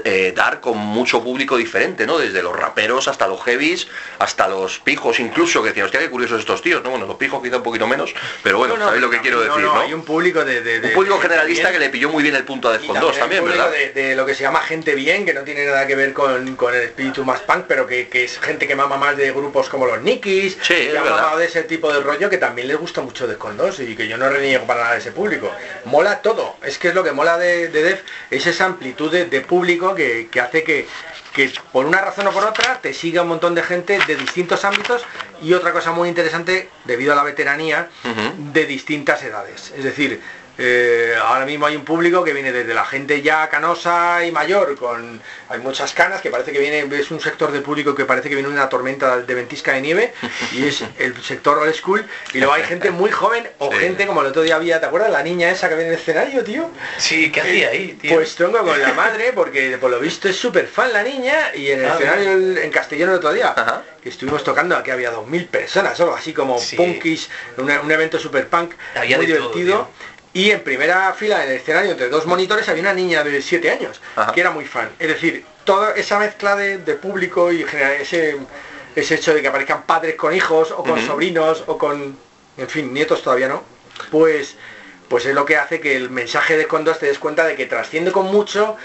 [0.04, 2.18] eh, dar con mucho público diferente, ¿no?
[2.18, 3.86] Desde los raperos hasta los heavies,
[4.18, 6.90] hasta los pijos incluso, que decían, hostia, qué curiosos estos tíos, ¿no?
[6.90, 9.40] Bueno, los pijos quizá un poquito menos, pero bueno, No, no, sabéis lo que quiero
[9.40, 9.80] decir, ¿no?
[9.80, 10.60] Hay un público de...
[10.62, 11.72] de- de- Un público de- generalista bien.
[11.80, 13.70] que le pilló muy bien el punto a Defcon 2 hay también, ¿verdad?
[13.94, 16.74] De, lo que se llama gente bien, que no tiene nada que ver con, con
[16.74, 19.86] el espíritu más punk, pero que, que es gente que mama más de grupos como
[19.86, 23.00] los Nikis, Sí, que ha mamado de ese tipo de rollo que también les gusta
[23.00, 25.50] mucho Defcon 2 y que yo no reniego para nada de ese público.
[25.84, 29.26] Mola todo, es que es lo que mola de, de Def, es esa amplitud de,
[29.26, 30.86] de público que, que hace que,
[31.32, 34.64] que por una razón o por otra te siga un montón de gente de distintos
[34.64, 35.04] ámbitos
[35.42, 37.88] y otra cosa muy interesante, debido a la veteranía,
[38.52, 39.72] de distintas edades.
[39.76, 40.20] Es decir,
[40.58, 44.76] eh, ahora mismo hay un público que viene desde la gente ya canosa y mayor,
[44.76, 48.28] con hay muchas canas, que parece que viene, es un sector de público que parece
[48.28, 50.12] que viene una tormenta de ventisca de nieve,
[50.52, 53.78] y es el sector old school, y luego hay gente muy joven, o Sí.
[53.78, 55.10] gente como el otro día había, ¿te acuerdas?
[55.10, 56.68] La niña esa que viene en el escenario, tío.
[56.98, 58.14] Sí, ¿qué hacía ahí, tío?
[58.14, 61.70] Pues tronco con la madre, porque por lo visto es súper fan la niña, y
[61.70, 63.82] en el Ah, escenario en Castellano el otro día, Ajá.
[64.02, 66.76] que estuvimos tocando, aquí había 2.000 personas, algo así como Sí.
[66.76, 69.90] punkis, un, un evento super punk, Había muy todo, divertido.
[70.32, 73.70] Y en primera fila en el escenario, entre dos monitores, había una niña de 7
[73.70, 74.32] años, Ajá.
[74.32, 74.90] que era muy fan.
[74.98, 78.38] Es decir, toda esa mezcla de, de público y generar ese,
[78.96, 82.16] ese hecho de que aparezcan padres con hijos, o con sobrinos, o con,
[82.56, 83.62] en fin, nietos todavía no,
[84.10, 84.56] pues
[85.12, 87.66] pues es lo que hace que el mensaje de 2 te des cuenta de que
[87.66, 88.78] trasciende con mucho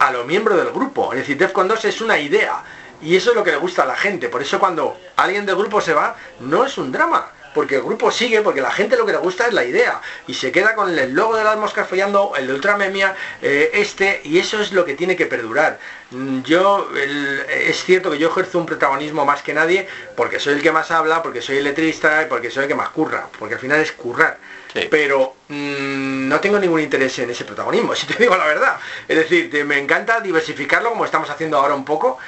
[0.00, 1.12] a los miembros del grupo.
[1.12, 2.64] Es decir, Defcon 2 es una idea
[3.00, 4.28] y eso es lo que le gusta a la gente.
[4.28, 7.30] Por eso cuando alguien del grupo se va, no es un drama.
[7.54, 10.00] Porque el grupo sigue, porque la gente lo que le gusta es la idea.
[10.26, 14.20] Y se queda con el logo de las moscas follando, el de Ultramemia, eh, este,
[14.24, 15.78] y eso es lo que tiene que perdurar.
[16.10, 20.54] Mm, Yo, el- es cierto que yo ejerzo un protagonismo más que nadie, porque soy
[20.54, 23.26] el que más habla, porque soy el letrista y porque soy el que más curra.
[23.38, 24.36] Porque al final es currar
[24.74, 24.86] Sí.
[24.90, 28.76] pero mm, no tengo ningún interés en ese protagonismo, si te digo la verdad.
[29.08, 32.18] Es decir, me encanta diversificarlo como estamos haciendo ahora un poco,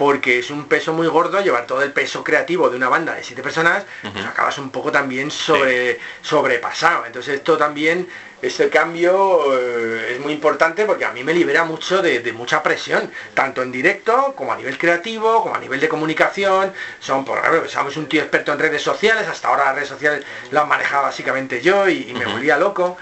[0.00, 3.22] porque es un peso muy gordo llevar todo el peso creativo de una banda de
[3.22, 7.04] siete personas, pues acabas un poco también sobre, sobrepasado.
[7.04, 8.08] Entonces esto también,
[8.40, 13.12] este cambio eh, es muy importante porque a mí me libera mucho de, mucha presión,
[13.34, 16.72] tanto en directo como a nivel creativo, como a nivel de comunicación.
[16.98, 20.24] Son, por ejemplo, somos un tío experto en redes sociales, hasta ahora las redes sociales
[20.50, 22.96] las manejaba básicamente yo y, me volvía loco.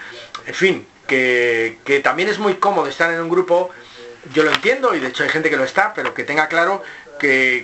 [0.45, 3.69] En fin, que, que también es muy cómodo estar en un grupo
[4.33, 6.83] yo lo entiendo y de hecho hay gente que lo está, pero que tenga claro
[7.19, 7.63] que,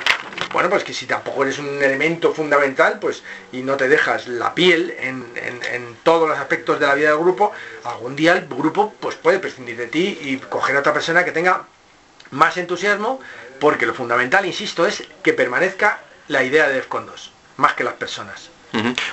[0.52, 4.54] bueno, pues que si tampoco eres un elemento fundamental, pues, y no te dejas la
[4.54, 5.26] piel en,
[6.04, 7.52] todos los aspectos de la vida del grupo,
[7.84, 11.32] algún día el grupo pues puede prescindir de ti y coger a otra persona que
[11.32, 11.63] tenga
[12.32, 13.20] más entusiasmo,
[13.60, 17.94] porque lo fundamental, insisto, es que permanezca la idea de Defcon 2, más que las
[17.94, 18.50] personas.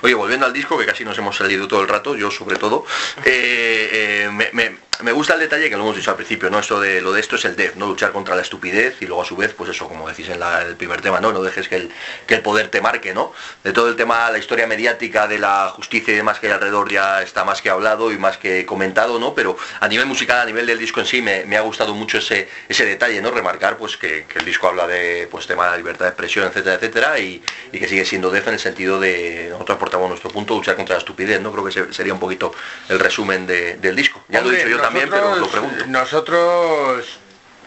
[0.03, 2.85] Oye, volviendo al disco, que casi nos hemos salido todo el rato, yo sobre todo,
[3.25, 6.59] eh, eh, me gusta el detalle que lo hemos dicho al principio, ¿no?
[6.59, 7.87] Esto de lo de esto es el DEF, ¿no?
[7.87, 10.77] Luchar contra la estupidez y luego a su vez, pues eso, como decís en el
[10.77, 11.33] primer tema, ¿no?
[11.33, 11.91] No dejes que el,
[12.27, 13.33] que el poder te marque, ¿no?
[13.65, 16.91] De todo el tema, la historia mediática de la justicia y demás que hay alrededor
[16.91, 19.35] ya está más que hablado y más que comentado, ¿no?
[19.35, 22.49] Pero a nivel musical, a nivel del disco en sí, me, ha gustado mucho ese,
[22.69, 23.31] ese detalle, ¿no?
[23.31, 27.19] Remarcar pues que, el disco habla de pues tema de libertad de expresión, etcétera, etcétera,
[27.19, 30.95] y, que sigue siendo DEF en el sentido de nosotros aportamos nuestro punto, luchar contra
[30.95, 31.53] la estupidez, ¿no?
[31.53, 32.53] Creo que sería un poquito
[32.89, 34.25] el resumen del disco.
[34.29, 35.87] Ya lo he dicho yo también, pero lo pregunto.
[35.87, 37.19] Nosotros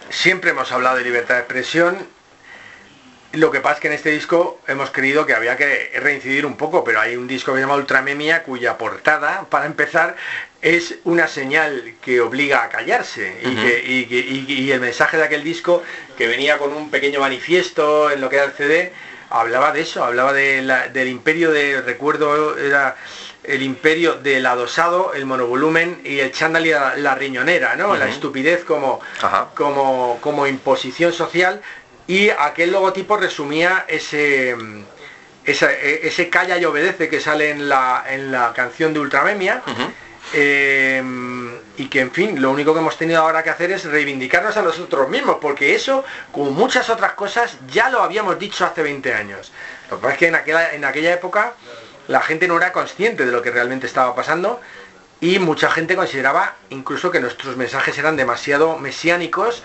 [0.09, 2.07] siempre hemos hablado de libertad de expresión.
[3.33, 6.55] Lo que pasa es que en este disco hemos creído que había que reincidir un
[6.55, 10.15] poco, pero hay un disco que se llama Ultramemia cuya portada, para empezar,
[10.61, 15.83] es una señal que obliga a callarse y, el mensaje de aquel disco
[16.17, 18.93] que venía con un pequeño manifiesto en lo que era el CD
[19.39, 22.95] hablaba de eso, hablaba del imperio de recuerdo era
[23.43, 27.95] el imperio del adosado, el monovolumen y el chándal y la, riñonera, ¿no?
[27.95, 28.99] La estupidez como,
[29.53, 31.61] como, como imposición social
[32.07, 34.55] y aquel logotipo resumía ese,
[35.43, 39.61] ese calla y obedece que sale en la, en la canción de Ultramemia.
[40.33, 44.55] Em, y que en fin, lo único que hemos tenido ahora que hacer es reivindicarnos
[44.57, 49.13] a nosotros mismos, porque eso, como muchas otras cosas, ya lo habíamos dicho hace 20
[49.13, 49.51] años.
[49.89, 51.53] Lo que pasa es que en aquella, en aquella época
[52.07, 54.61] la gente no era consciente de lo que realmente estaba pasando
[55.21, 59.63] y mucha gente consideraba incluso que nuestros mensajes eran demasiado mesiánicos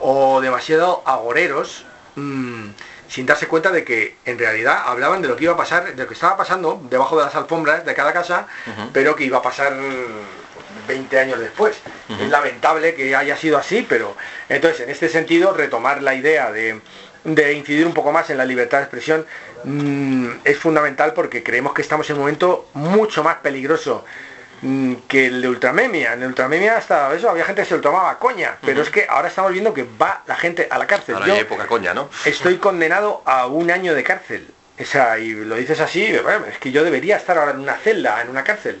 [0.00, 1.84] o demasiado agoreros,
[2.16, 2.68] mm,
[3.08, 6.02] sin darse cuenta de que en realidad hablaban de lo que iba a pasar, de
[6.02, 8.46] lo que estaba pasando debajo de las alfombras de cada casa,
[8.92, 9.72] pero que iba a pasar
[10.88, 11.78] 20 años después.
[12.08, 14.16] Es lamentable que haya sido así, pero
[14.48, 16.80] entonces en este sentido retomar la idea de
[17.24, 19.26] de incidir un poco más en la libertad de expresión
[19.64, 24.04] mm, es fundamental porque creemos que estamos en un momento mucho más peligroso
[24.62, 26.14] mm, que el de Ultramemia.
[26.14, 29.28] En Ultramemia hasta eso había gente que se lo tomaba coña, pero es que ahora
[29.28, 31.16] estamos viendo que va la gente a la cárcel.
[31.16, 32.08] Ahora hay época coña, ¿no?
[32.24, 34.48] Estoy condenado a un año de cárcel.
[34.78, 38.28] Esa, y lo dices así, es que yo debería estar ahora en una celda, en
[38.28, 38.80] una cárcel.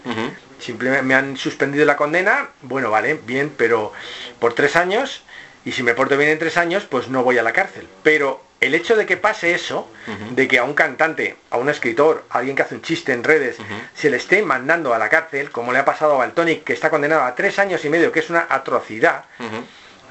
[0.60, 3.92] Simplemente me han suspendido la condena, bueno, vale, bien, pero
[4.38, 5.22] por tres años
[5.64, 7.86] y si me porto bien en tres años, pues no voy a la cárcel.
[8.02, 9.88] Pero el hecho de que pase eso,
[10.30, 13.22] de que a un cantante, a un escritor, a alguien que hace un chiste en
[13.22, 13.56] redes,
[13.94, 16.90] se le esté mandando a la cárcel, como le ha pasado a Baltonic, que está
[16.90, 19.24] condenado a tres años y medio, que es una atrocidad,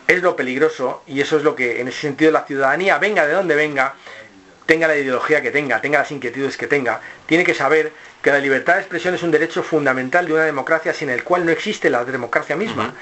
[0.07, 3.33] es lo peligroso y eso es lo que en ese sentido la ciudadanía, venga de
[3.33, 3.95] donde venga,
[4.67, 8.37] tenga la ideología que tenga, tenga las inquietudes que tenga, tiene que saber que la
[8.39, 11.89] libertad de expresión es un derecho fundamental de una democracia sin el cual no existe
[11.89, 12.93] la democracia misma.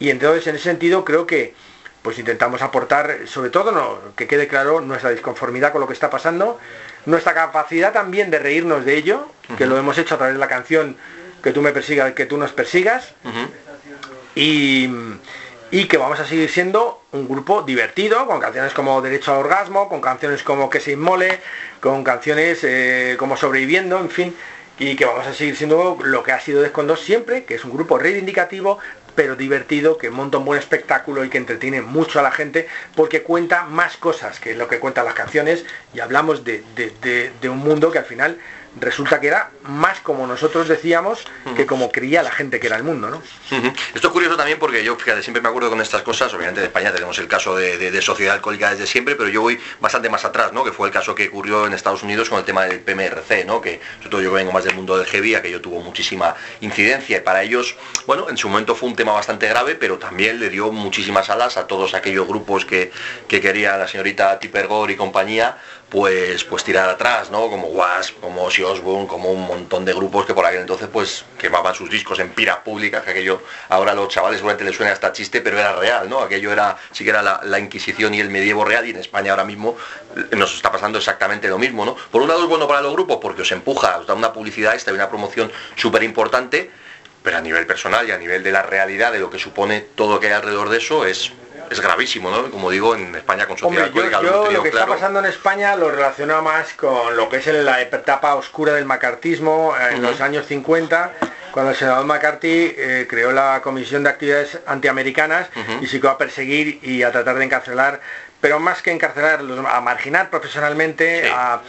[0.00, 1.54] Y entonces en ese sentido creo que
[2.02, 6.58] pues intentamos aportar, sobre todo que quede claro nuestra disconformidad con lo que está pasando,
[7.06, 10.48] nuestra capacidad también de reírnos de ello, que lo hemos hecho a través de la
[10.48, 10.96] canción
[11.42, 13.14] que tú me persigas, que tú nos persigas,
[14.34, 14.90] y,
[15.72, 20.02] que vamos a seguir siendo un grupo divertido, con canciones como Derecho al Orgasmo, con
[20.02, 21.40] canciones como Que se inmole,
[21.80, 24.36] con canciones eh, como Sobreviviendo, en fin,
[24.78, 27.72] y que vamos a seguir siendo lo que ha sido Descondos siempre, que es un
[27.72, 28.80] grupo reivindicativo,
[29.14, 33.22] pero divertido, que monta un buen espectáculo y que entretiene mucho a la gente porque
[33.22, 37.90] cuenta más cosas que lo que cuentan las canciones y hablamos de, de un mundo
[37.90, 38.38] que al final
[38.80, 41.24] resulta que era más como nosotros decíamos
[41.56, 43.22] que como creía la gente que era el mundo, ¿no?
[43.94, 46.66] Esto es curioso también porque yo, fíjate, siempre me acuerdo con estas cosas, obviamente de
[46.66, 50.52] España tenemos el caso de, sociedad alcohólica desde siempre, pero yo voy bastante más atrás,
[50.52, 50.64] ¿no?
[50.64, 53.60] Que fue el caso que ocurrió en Estados Unidos con el tema del PMRC, ¿no?
[53.60, 57.18] Que sobre todo yo vengo más del mundo del heavy, que yo tuvo muchísima incidencia
[57.18, 60.50] y para ellos, bueno, en su momento fue un tema bastante grave, pero también le
[60.50, 62.90] dio muchísimas alas a todos aquellos grupos que,
[63.28, 65.58] que quería la señorita Tipper Gore y compañía,
[65.92, 67.50] pues, pues tirar atrás, ¿no?
[67.50, 71.26] Como Wasp, como Ozzy Osbourne, como un montón de grupos que por aquel entonces pues
[71.38, 75.12] quemaban sus discos en piras públicas, que aquello ahora los chavales seguramente les suena hasta
[75.12, 76.20] chiste, pero era real, ¿no?
[76.20, 79.32] Aquello era, sí que era la, la, Inquisición y el medievo real y en España
[79.32, 79.76] ahora mismo
[80.30, 81.94] nos está pasando exactamente lo mismo, ¿no?
[82.10, 84.74] Por un lado es bueno para los grupos porque os empuja, os da una publicidad,
[84.74, 86.70] esta y una promoción súper importante,
[87.22, 90.14] pero a nivel personal y a nivel de la realidad de lo que supone todo
[90.14, 91.32] lo que hay alrededor de eso es
[91.72, 92.50] es gravísimo, ¿no?
[92.50, 95.90] Como digo, en España con Hombre, yo, yo lo que está pasando en España lo
[95.90, 101.12] relaciono más con lo que es la etapa oscura del macartismo en los años 50,
[101.52, 105.48] cuando el senador McCarthy eh, creó la Comisión de Actividades Antiamericanas
[105.80, 108.00] y se quedó a perseguir y a tratar de encarcelar,
[108.40, 111.60] pero más que encarcelar, a marginar profesionalmente a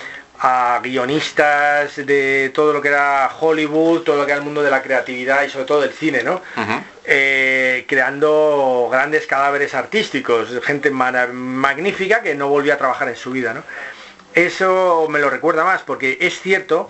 [0.45, 4.69] a guionistas de todo lo que era Hollywood, todo lo que era el mundo de
[4.69, 6.41] la creatividad y sobre todo del cine, ¿no?
[7.05, 13.53] Eh, creando grandes cadáveres artísticos, gente magnífica que no volvió a trabajar en su vida,
[13.53, 13.63] ¿no?
[14.33, 16.89] Eso me lo recuerda más porque es cierto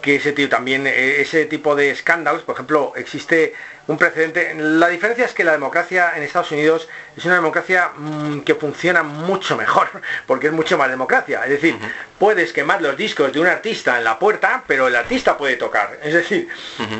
[0.00, 3.54] que ese tío también, eh, ese tipo de escándalos, por ejemplo, existe
[3.86, 4.54] un precedente.
[4.56, 9.02] La diferencia es que la democracia en Estados Unidos es una democracia mm, que funciona
[9.02, 9.88] mucho mejor,
[10.26, 11.42] porque es mucho más democracia.
[11.44, 11.76] Es decir,
[12.18, 15.98] puedes quemar los discos de un artista en la puerta, pero el artista puede tocar.
[16.02, 16.48] Es decir,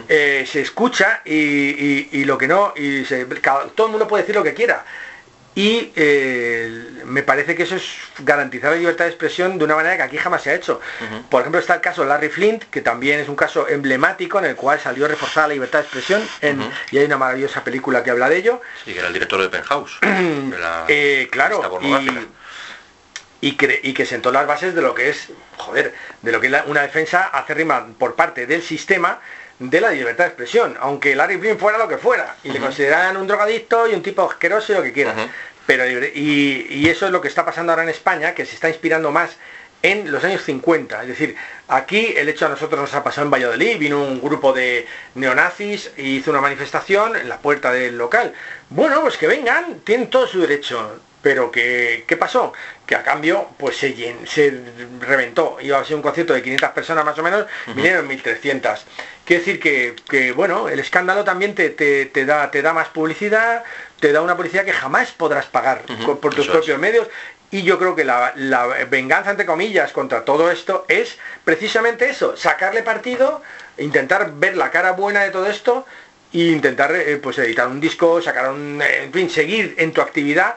[0.08, 3.04] eh, se escucha y, lo que no, y
[3.74, 4.84] todo el mundo puede decir lo que quiera
[5.54, 7.84] y eh, me parece que eso es
[8.20, 10.80] garantizar la libertad de expresión de una manera que aquí jamás se ha hecho.
[11.28, 14.56] Por ejemplo, está el caso Larry Flint, que también es un caso emblemático en el
[14.56, 16.22] cual salió reforzada la libertad de expresión
[16.90, 18.62] y hay una maravillosa película que habla de ello.
[18.84, 19.98] Sí, que era el director de Penthouse.
[20.88, 21.80] Eh, claro,
[23.40, 26.54] y, y, que sentó las bases de lo que es, joder, de lo que es
[26.66, 29.20] una defensa acérrima por parte del sistema
[29.58, 33.16] de la libertad de expresión, aunque Larry Flynn fuera lo que fuera, y le consideraran
[33.16, 35.14] un drogadicto y un tipo asqueroso y lo que quiera.
[35.66, 39.10] Pero, y, eso es lo que está pasando ahora en España, que se está inspirando
[39.10, 39.36] más
[39.82, 41.02] en los años 50.
[41.02, 41.36] Es decir,
[41.68, 45.92] aquí el hecho a nosotros nos ha pasado en Valladolid, vino un grupo de neonazis
[45.96, 48.32] y hizo una manifestación en la puerta del local.
[48.70, 51.00] Bueno, pues que vengan, tienen todo su derecho.
[51.22, 52.52] Pero ¿qué, ¿qué pasó?
[52.84, 54.60] Que a cambio pues se, se
[55.00, 55.58] reventó.
[55.60, 58.84] Iba a ser un concierto de 500 personas más o menos, vinieron 1300.
[59.24, 59.60] Quiere decir
[60.04, 63.62] que, bueno, el escándalo también te, da, te da más publicidad,
[64.00, 65.82] te da una publicidad que jamás podrás pagar
[66.20, 67.08] por, tus propios medios.
[67.52, 68.32] Y yo creo que la,
[68.90, 73.42] venganza, entre comillas, contra todo esto es precisamente eso, sacarle partido,
[73.78, 75.86] intentar ver la cara buena de todo esto
[76.32, 80.56] e intentar eh, pues editar un disco, sacar un, en fin, seguir en tu actividad,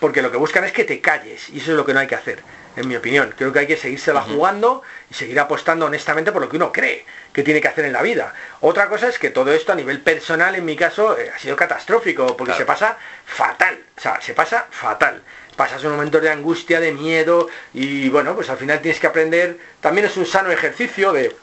[0.00, 2.06] porque lo que buscan es que te calles, y eso es lo que no hay
[2.06, 2.42] que hacer
[2.76, 3.34] en mi opinión.
[3.36, 7.04] Creo que hay que seguírsela jugando y seguir apostando honestamente por lo que uno cree
[7.32, 8.34] que tiene que hacer en la vida.
[8.60, 11.56] Otra cosa es que todo esto a nivel personal, en mi caso, eh, ha sido
[11.56, 15.22] catastrófico, porque se pasa fatal, o sea, se pasa fatal.
[15.56, 19.58] Pasas un momento de angustia, de miedo, y bueno, pues al final tienes que aprender,
[19.80, 21.34] también es un sano ejercicio de,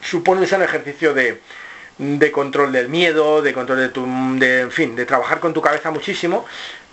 [0.00, 1.40] supone un sano ejercicio de,
[1.98, 4.06] de control del miedo, de control de tu,
[4.38, 6.46] de, en fin, de trabajar con tu cabeza muchísimo.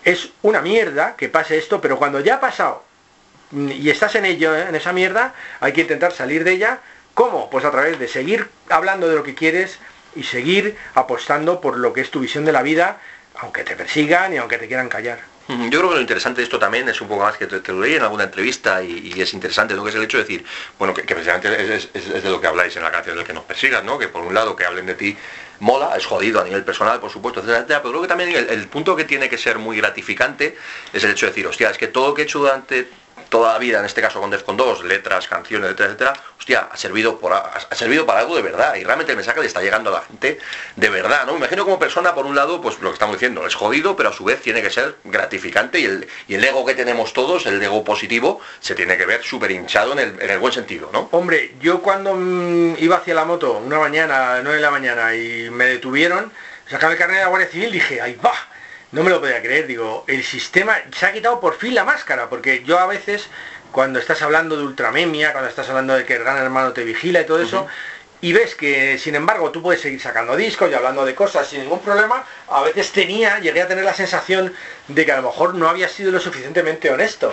[0.09, 2.83] Es una mierda que pase esto, pero cuando ya ha pasado
[3.51, 4.65] y estás en ello, ¿eh?
[4.67, 6.79] en esa mierda, hay que intentar salir de ella.
[7.13, 7.47] ¿Cómo?
[7.51, 9.77] Pues a través de seguir hablando de lo que quieres
[10.15, 12.97] y seguir apostando por lo que es tu visión de la vida,
[13.35, 15.19] aunque te persigan y aunque te quieran callar.
[15.47, 17.81] Yo creo que lo interesante de esto también es un poco más que te, lo
[17.81, 19.83] leí en alguna entrevista y, es interesante, ¿no?
[19.83, 20.45] que es el hecho de decir,
[20.79, 23.85] bueno, que, precisamente es, de lo que habláis en la canción del que nos persigan,
[23.85, 23.99] ¿no?
[23.99, 25.17] que por un lado que hablen de ti
[25.59, 28.67] mola, es jodido a nivel personal, por supuesto, etcétera, pero creo que también el, el,
[28.67, 30.57] punto que tiene que ser muy gratificante
[30.93, 32.87] es el hecho de decir, hostia, es que todo lo que he hecho durante
[33.29, 36.77] toda la vida, en este caso con Defcon 2, letras, canciones, etcétera, etcétera, hostia, ha
[36.77, 39.89] servido, por, ha, servido para algo de verdad y realmente el mensaje le está llegando
[39.91, 40.39] a la gente
[40.75, 41.33] de verdad, ¿no?
[41.33, 44.09] Me imagino como persona, por un lado, pues lo que estamos diciendo, es jodido, pero
[44.09, 47.45] a su vez tiene que ser gratificante y el, y el ego que tenemos todos,
[47.45, 50.89] el ego positivo, se tiene que ver súper hinchado en el, en el, buen sentido,
[50.91, 51.09] ¿no?
[51.11, 55.49] Hombre, yo cuando mm, iba hacia la moto una mañana, 9 de la mañana, y
[55.49, 56.31] me detuvieron,
[56.69, 58.33] sacaba el carnet de la Guardia Civil, dije, ¡ay, va!
[58.91, 62.29] No me lo podía creer, digo, el sistema se ha quitado por fin la máscara,
[62.29, 63.27] porque yo a veces,
[63.71, 67.21] cuando estás hablando de ultramemia, cuando estás hablando de que el gran hermano te vigila
[67.21, 67.67] y todo eso,
[68.21, 71.61] y ves que sin embargo tú puedes seguir sacando discos y hablando de cosas sin
[71.61, 74.53] ningún problema, a veces tenía, llegué a tener la sensación
[74.87, 77.31] de que a lo mejor no había sido lo suficientemente honesto.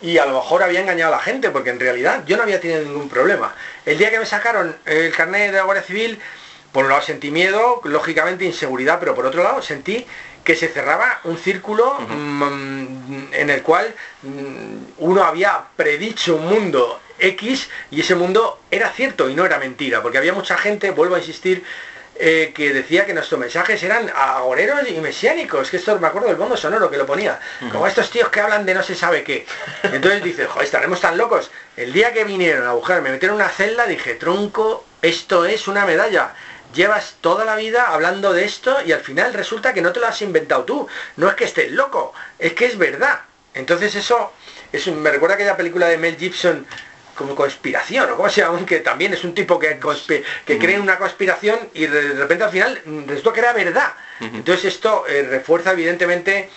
[0.00, 2.60] Y a lo mejor había engañado a la gente, porque en realidad yo no había
[2.60, 3.56] tenido ningún problema.
[3.84, 6.20] El día que me sacaron el carnet de la Guardia Civil,
[6.70, 10.06] por un lado sentí miedo, lógicamente inseguridad, pero por otro lado sentí
[10.48, 17.02] que se cerraba un círculo mm, en el cual mm, uno había predicho un mundo
[17.18, 21.16] X y ese mundo era cierto y no era mentira, porque había mucha gente, vuelvo
[21.16, 21.62] a insistir,
[22.18, 26.36] eh, que decía que nuestros mensajes eran agoreros y mesiánicos, que esto me acuerdo del
[26.36, 27.38] bondo sonoro que lo ponía,
[27.70, 29.44] como estos tíos que hablan de no se sabe qué.
[29.82, 31.50] Entonces dice, joder, estaremos tan locos.
[31.76, 35.68] El día que vinieron a buscar, me metieron en una celda, dije, tronco, esto es
[35.68, 36.32] una medalla.
[36.74, 40.06] Llevas toda la vida hablando de esto y al final resulta que no te lo
[40.06, 40.88] has inventado tú.
[41.16, 43.20] No es que estés loco, es que es verdad.
[43.54, 44.32] Entonces eso,
[44.72, 46.66] es me recuerda aquella película de Mel Gibson
[47.18, 49.80] como conspiración, o como se llama, que también es un tipo que,
[50.46, 53.92] que cree una conspiración y de repente al final resulta que era verdad.
[54.20, 56.48] Entonces esto eh, refuerza evidentemente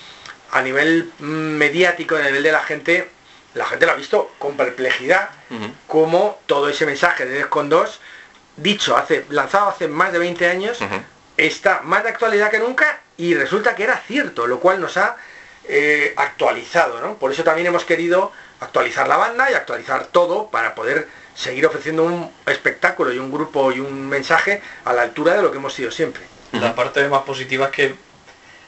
[0.51, 3.09] a nivel mm, mediático, a nivel de la gente,
[3.55, 5.29] la gente lo ha visto con perplejidad,
[5.87, 7.99] como todo ese mensaje de Descon 2,
[8.61, 10.79] dicho hace, lanzado hace más de 20 años,
[11.37, 15.17] está más de actualidad que nunca y resulta que era cierto, lo cual nos ha
[15.67, 17.15] eh, actualizado, ¿no?
[17.15, 22.03] Por eso también hemos querido actualizar la banda y actualizar todo para poder seguir ofreciendo
[22.03, 25.73] un espectáculo y un grupo y un mensaje a la altura de lo que hemos
[25.73, 26.23] sido siempre.
[26.51, 27.95] La parte más positiva es que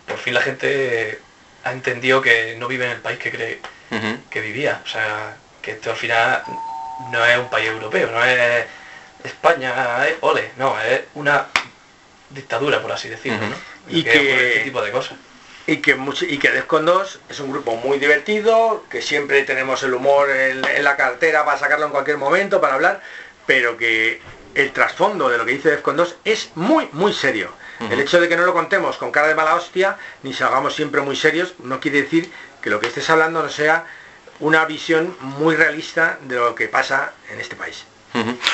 [0.07, 1.19] por fin la gente
[1.63, 3.59] ha entendido que no vive en el país que cree
[4.29, 4.81] que vivía.
[4.85, 6.43] O sea, que esto al final
[7.11, 8.65] no es un país europeo, no es
[9.23, 11.47] España, es ole, no, es una
[12.29, 13.39] dictadura, por así decirlo,
[13.87, 15.17] Y, que, este tipo de cosas
[15.65, 15.97] y que,
[16.27, 20.61] y que Defcon 2 es un grupo muy divertido, que siempre tenemos el humor en,
[20.83, 23.01] la cartera para sacarlo en cualquier momento, para hablar,
[23.45, 24.19] pero que
[24.55, 27.51] el trasfondo de lo que dice Defcon 2 es muy, muy serio.
[27.89, 30.73] El hecho de que no lo contemos con cara de mala hostia, ni se hagamos
[30.73, 33.85] siempre muy serios, no quiere decir que lo que estés hablando no sea
[34.39, 37.83] una visión muy realista de lo que pasa en este país.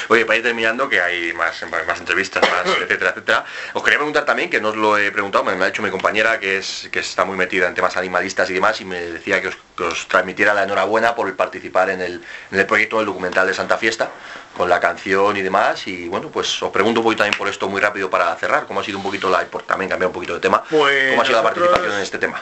[0.07, 4.25] Oye, para ir terminando, que hay más, más entrevistas, más, etcétera, etcétera, os quería preguntar
[4.25, 6.99] también, que no os lo he preguntado, me, ha dicho mi compañera que es que
[6.99, 10.63] está muy metida en temas animalistas y demás, y me decía que os, transmitiera la
[10.63, 14.11] enhorabuena por participar en el, en el proyecto del documental de Santa Fiesta,
[14.55, 17.69] con la canción y demás, y bueno, pues os pregunto un poquito también por esto
[17.69, 20.33] muy rápido para cerrar, cómo ha sido un poquito la, por también cambiar un poquito
[20.33, 22.41] de tema, pues cómo ha sido la participación en este tema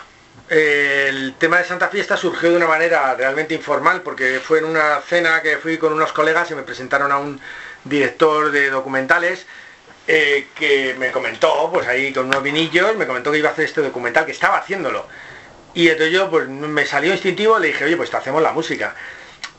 [0.50, 5.02] el tema de Santa Fiesta surgió de una manera realmente informal porque fue en una
[5.02, 7.40] cena que fui con unos colegas y me presentaron a un
[7.84, 9.46] director de documentales
[10.08, 13.66] eh, que me comentó, pues ahí con unos vinillos, me comentó que iba a hacer
[13.66, 15.06] este documental, que estaba haciéndolo.
[15.74, 18.96] Y entonces yo pues me salió instintivo, le dije, oye, pues te hacemos la música.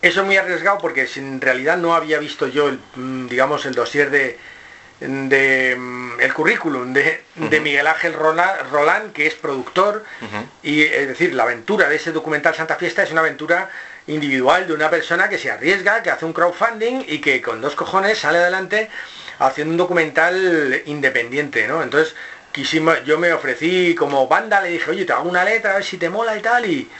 [0.01, 3.74] Eso es muy arriesgado porque en realidad no había visto yo, el, mm, digamos, el
[3.74, 4.39] dossier de,
[5.01, 7.22] de mm, el currículum de,
[7.61, 10.05] Miguel Ángel Roland, que es productor,
[10.62, 13.70] y es decir, la aventura de ese documental Santa Fiesta es una aventura
[14.07, 17.74] individual de una persona que se arriesga, que hace un crowdfunding y que con dos
[17.74, 18.88] cojones sale adelante
[19.38, 21.82] haciendo un documental independiente, ¿no?
[21.82, 22.16] Entonces,
[22.51, 25.84] quisimos, yo me ofrecí como banda, le dije, oye, te hago una letra, a ver
[25.84, 26.90] si te mola y tal, y,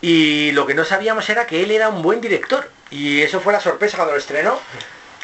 [0.00, 2.70] y lo que no sabíamos era que él era un buen director.
[2.90, 4.60] Y eso fue la sorpresa cuando lo estrenó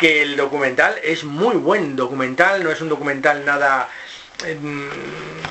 [0.03, 3.88] que el documental es muy buen documental, no es un documental nada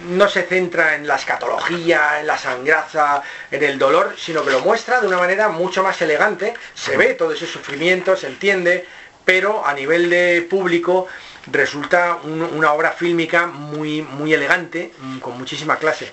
[0.09, 4.59] no se centra en la escatología, en la sangraza, en el dolor, sino que lo
[4.59, 8.85] muestra de una manera mucho más elegante, se ve todo ese sufrimiento, se entiende,
[9.23, 11.07] pero a nivel de público
[11.49, 14.91] resulta una obra fílmica muy, muy elegante,
[15.21, 16.11] con muchísima clase.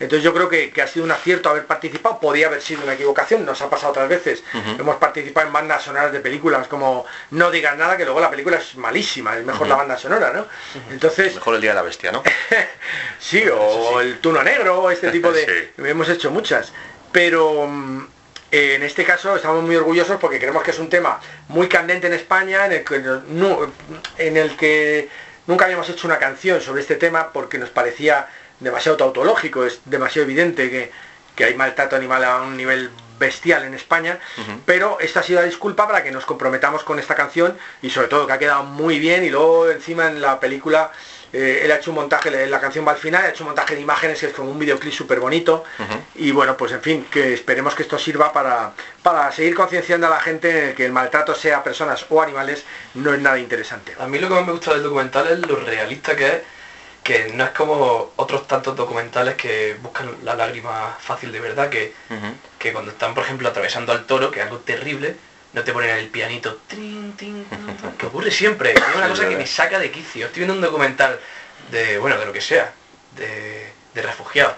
[0.00, 3.44] Entonces yo creo que, ha sido un acierto haber participado, podía haber sido una equivocación,
[3.44, 4.42] nos ha pasado otras veces.
[4.78, 8.56] Hemos participado en bandas sonoras de películas como No digas nada, que luego la película
[8.56, 10.46] es malísima, es mejor la banda sonora, ¿no?
[10.90, 11.34] Entonces.
[11.34, 12.22] Mejor el Día de la Bestia, ¿no?
[13.18, 15.72] sí, o el Tuno Negro, este tipo de.
[15.78, 16.72] Hemos hecho muchas.
[17.12, 18.06] Pero mm,
[18.52, 22.14] en este caso estamos muy orgullosos porque creemos que es un tema muy candente en
[22.14, 23.02] España, en el que,
[24.16, 25.10] en el que
[25.46, 28.28] nunca habíamos hecho una canción sobre este tema porque nos parecía
[28.60, 31.10] demasiado tautológico, es demasiado evidente que,
[31.42, 34.18] hay maltrato animal a un nivel bestial en España,
[34.66, 38.08] pero esta ha sido la disculpa para que nos comprometamos con esta canción y sobre
[38.08, 40.92] todo que ha quedado muy bien y luego encima en la película
[41.32, 43.74] eh, él ha hecho un montaje, la canción va al final, ha hecho un montaje
[43.74, 45.64] de imágenes que es como un videoclip súper bonito
[46.14, 50.10] y bueno, pues en fin, que esperemos que esto sirva para, para seguir concienciando a
[50.10, 53.94] la gente que el maltrato sea personas o animales no es nada interesante.
[53.98, 56.42] A mí lo que más me gusta del documental es lo realista que es
[57.10, 61.92] que no es como otros tantos documentales que buscan la lágrima fácil de verdad, que,
[62.56, 65.16] que cuando están, por ejemplo, atravesando al toro, que es algo terrible,
[65.52, 66.60] no te ponen el pianito,
[67.98, 70.26] que ocurre siempre, es una cosa que me saca de quicio.
[70.26, 71.18] Estoy viendo un documental
[71.72, 72.72] de, bueno, de lo que sea,
[73.16, 74.54] de, de refugiados,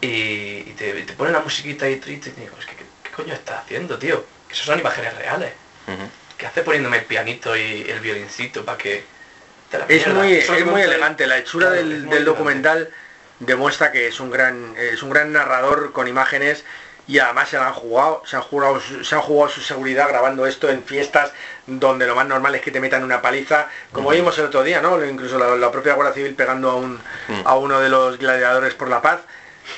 [0.00, 3.98] y, te, ponen la musiquita ahí triste, y digo, es que, ¿qué, coño estás haciendo,
[3.98, 4.24] tío?
[4.48, 5.50] Que son imágenes reales.
[6.38, 9.04] ¿Qué hace poniéndome el pianito y el violincito para que
[9.88, 12.90] es muy, es muy elegante, la hechura del, documental
[13.40, 16.64] demuestra que es un gran, es un gran narrador con imágenes
[17.08, 20.70] y además se han jugado, se han jugado, se han jugado su seguridad grabando esto
[20.70, 21.32] en fiestas
[21.66, 24.80] donde lo más normal es que te metan una paliza, como vimos el otro día,
[24.80, 25.04] ¿no?
[25.04, 26.94] Incluso la, propia Guardia Civil pegando a un
[27.28, 27.42] mm.
[27.44, 29.20] a uno de los gladiadores por la paz.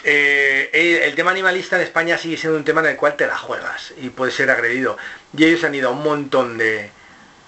[0.03, 3.37] Eh, el tema animalista en España sigue siendo un tema en el cual te la
[3.37, 4.97] juegas y puedes ser agredido.
[5.37, 6.91] Y ellos han ido a un montón de,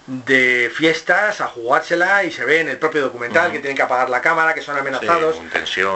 [0.07, 4.09] de fiestas a jugársela y se ve en el propio documental que tienen que apagar
[4.09, 5.37] la cámara, que son amenazados.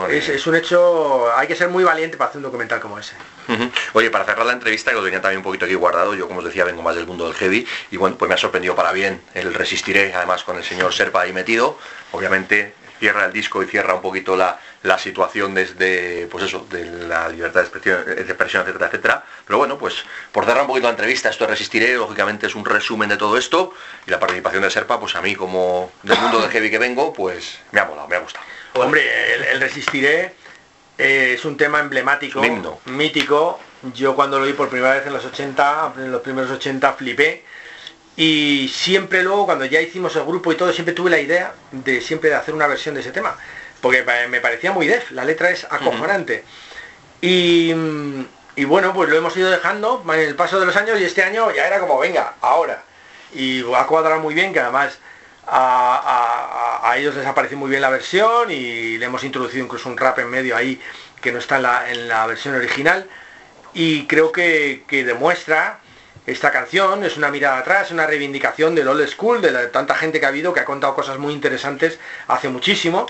[0.09, 3.13] es, un hecho, hay que ser muy valiente para hacer un documental como ese.
[3.93, 6.39] Oye, para cerrar la entrevista, que lo tenía también un poquito aquí guardado, yo como
[6.39, 8.93] os decía vengo más del mundo del heavy y bueno, pues me ha sorprendido para
[8.93, 11.77] bien el Resistiré, además con el señor Serpa ahí metido,
[12.11, 16.85] obviamente cierra el disco y cierra un poquito la, la situación desde, pues eso, de
[16.85, 19.23] la libertad de expresión, de expresión, etcétera, etcétera.
[19.43, 23.09] Pero bueno, pues por cerrar un poquito la entrevista, esto Resistiré, lógicamente es un resumen
[23.09, 23.73] de todo esto
[24.05, 27.11] y la participación de Serpa, pues a mí como del mundo del heavy que vengo,
[27.11, 28.45] pues me ha molado, me ha gustado.
[28.75, 30.35] Hombre, el, Resistiré
[30.99, 32.39] eh, es un tema emblemático,
[32.85, 33.59] mítico.
[33.95, 37.43] Yo cuando lo vi por primera vez en los 80, en los primeros 80 flipé
[38.17, 42.01] y siempre luego, cuando ya hicimos el grupo y todo, siempre tuve la idea de
[42.01, 43.37] siempre de hacer una versión de ese tema.
[43.81, 46.43] Porque me parecía muy def, la letra es acojonante.
[47.21, 47.73] y,
[48.65, 51.51] bueno, pues lo hemos ido dejando en el paso de los años y este año
[51.51, 52.83] ya era como, venga, ahora.
[53.33, 54.99] Y ha cuadrado muy bien, que además
[55.47, 60.19] a, ellos les ha muy bien la versión y le hemos introducido incluso un rap
[60.19, 60.79] en medio ahí
[61.21, 63.07] que no está en la, en la versión original.
[63.73, 65.80] Y creo que, que demuestra
[66.25, 70.25] esta canción es una mirada atrás, una reivindicación del old school, de tanta gente que
[70.25, 73.07] ha habido, que ha contado cosas muy interesantes hace muchísimo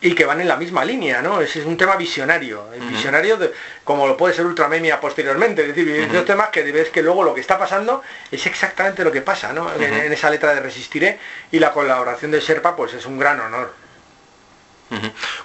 [0.00, 1.40] y que van en la misma línea, ¿no?
[1.40, 3.52] Es, es un tema visionario, visionario de,
[3.84, 7.34] como lo puede ser Ultramemia posteriormente, es decir, uh temas que ves que luego lo
[7.34, 9.72] que está pasando es exactamente lo que pasa, ¿no?
[9.74, 11.18] En, esa letra de Resistiré
[11.52, 13.72] y la colaboración de Sherpa pues es un gran honor.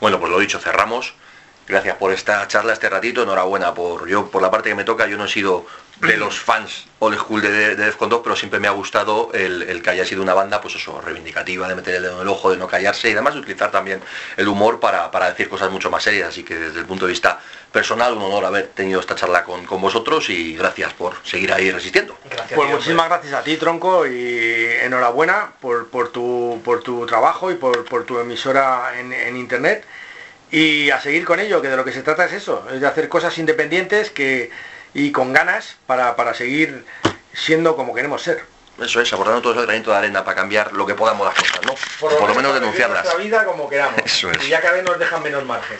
[0.01, 1.13] Bueno, pues lo dicho, cerramos.
[1.67, 5.05] Gracias por esta charla, este ratito, enhorabuena por yo por la parte que me toca,
[5.07, 5.65] yo no he sido
[5.99, 9.81] de los fans old school de, de Defcon 2, pero siempre me ha gustado el,
[9.83, 12.49] que haya sido una banda, pues eso, reivindicativa, de meter el dedo en el ojo,
[12.49, 14.01] de no callarse y además de utilizar también
[14.35, 16.29] el humor para, decir cosas mucho más serias.
[16.29, 17.39] Así que desde el punto de vista
[17.71, 22.17] personal, un honor haber tenido esta charla con, vosotros y gracias por seguir ahí resistiendo.
[22.55, 27.55] pues muchísimas gracias a ti, Tronco, y enhorabuena por, por, tu, por tu trabajo y
[27.55, 29.85] por, tu emisora en, en internet.
[30.51, 32.87] Y a seguir con ello, que de lo que se trata es eso, es de
[32.87, 34.49] hacer cosas independientes que
[34.93, 36.85] y con ganas para, para seguir
[37.33, 38.43] siendo como queremos ser.
[38.81, 41.59] Eso es, abordando todo ese granito de arena para cambiar lo que podamos las cosas,
[41.65, 41.73] ¿no?
[41.99, 43.03] Por lo, menos denunciarlas.
[43.03, 43.99] Nuestra vida como queramos.
[44.05, 44.45] Eso es.
[44.45, 45.79] Y ya cada vez nos dejan menos margen.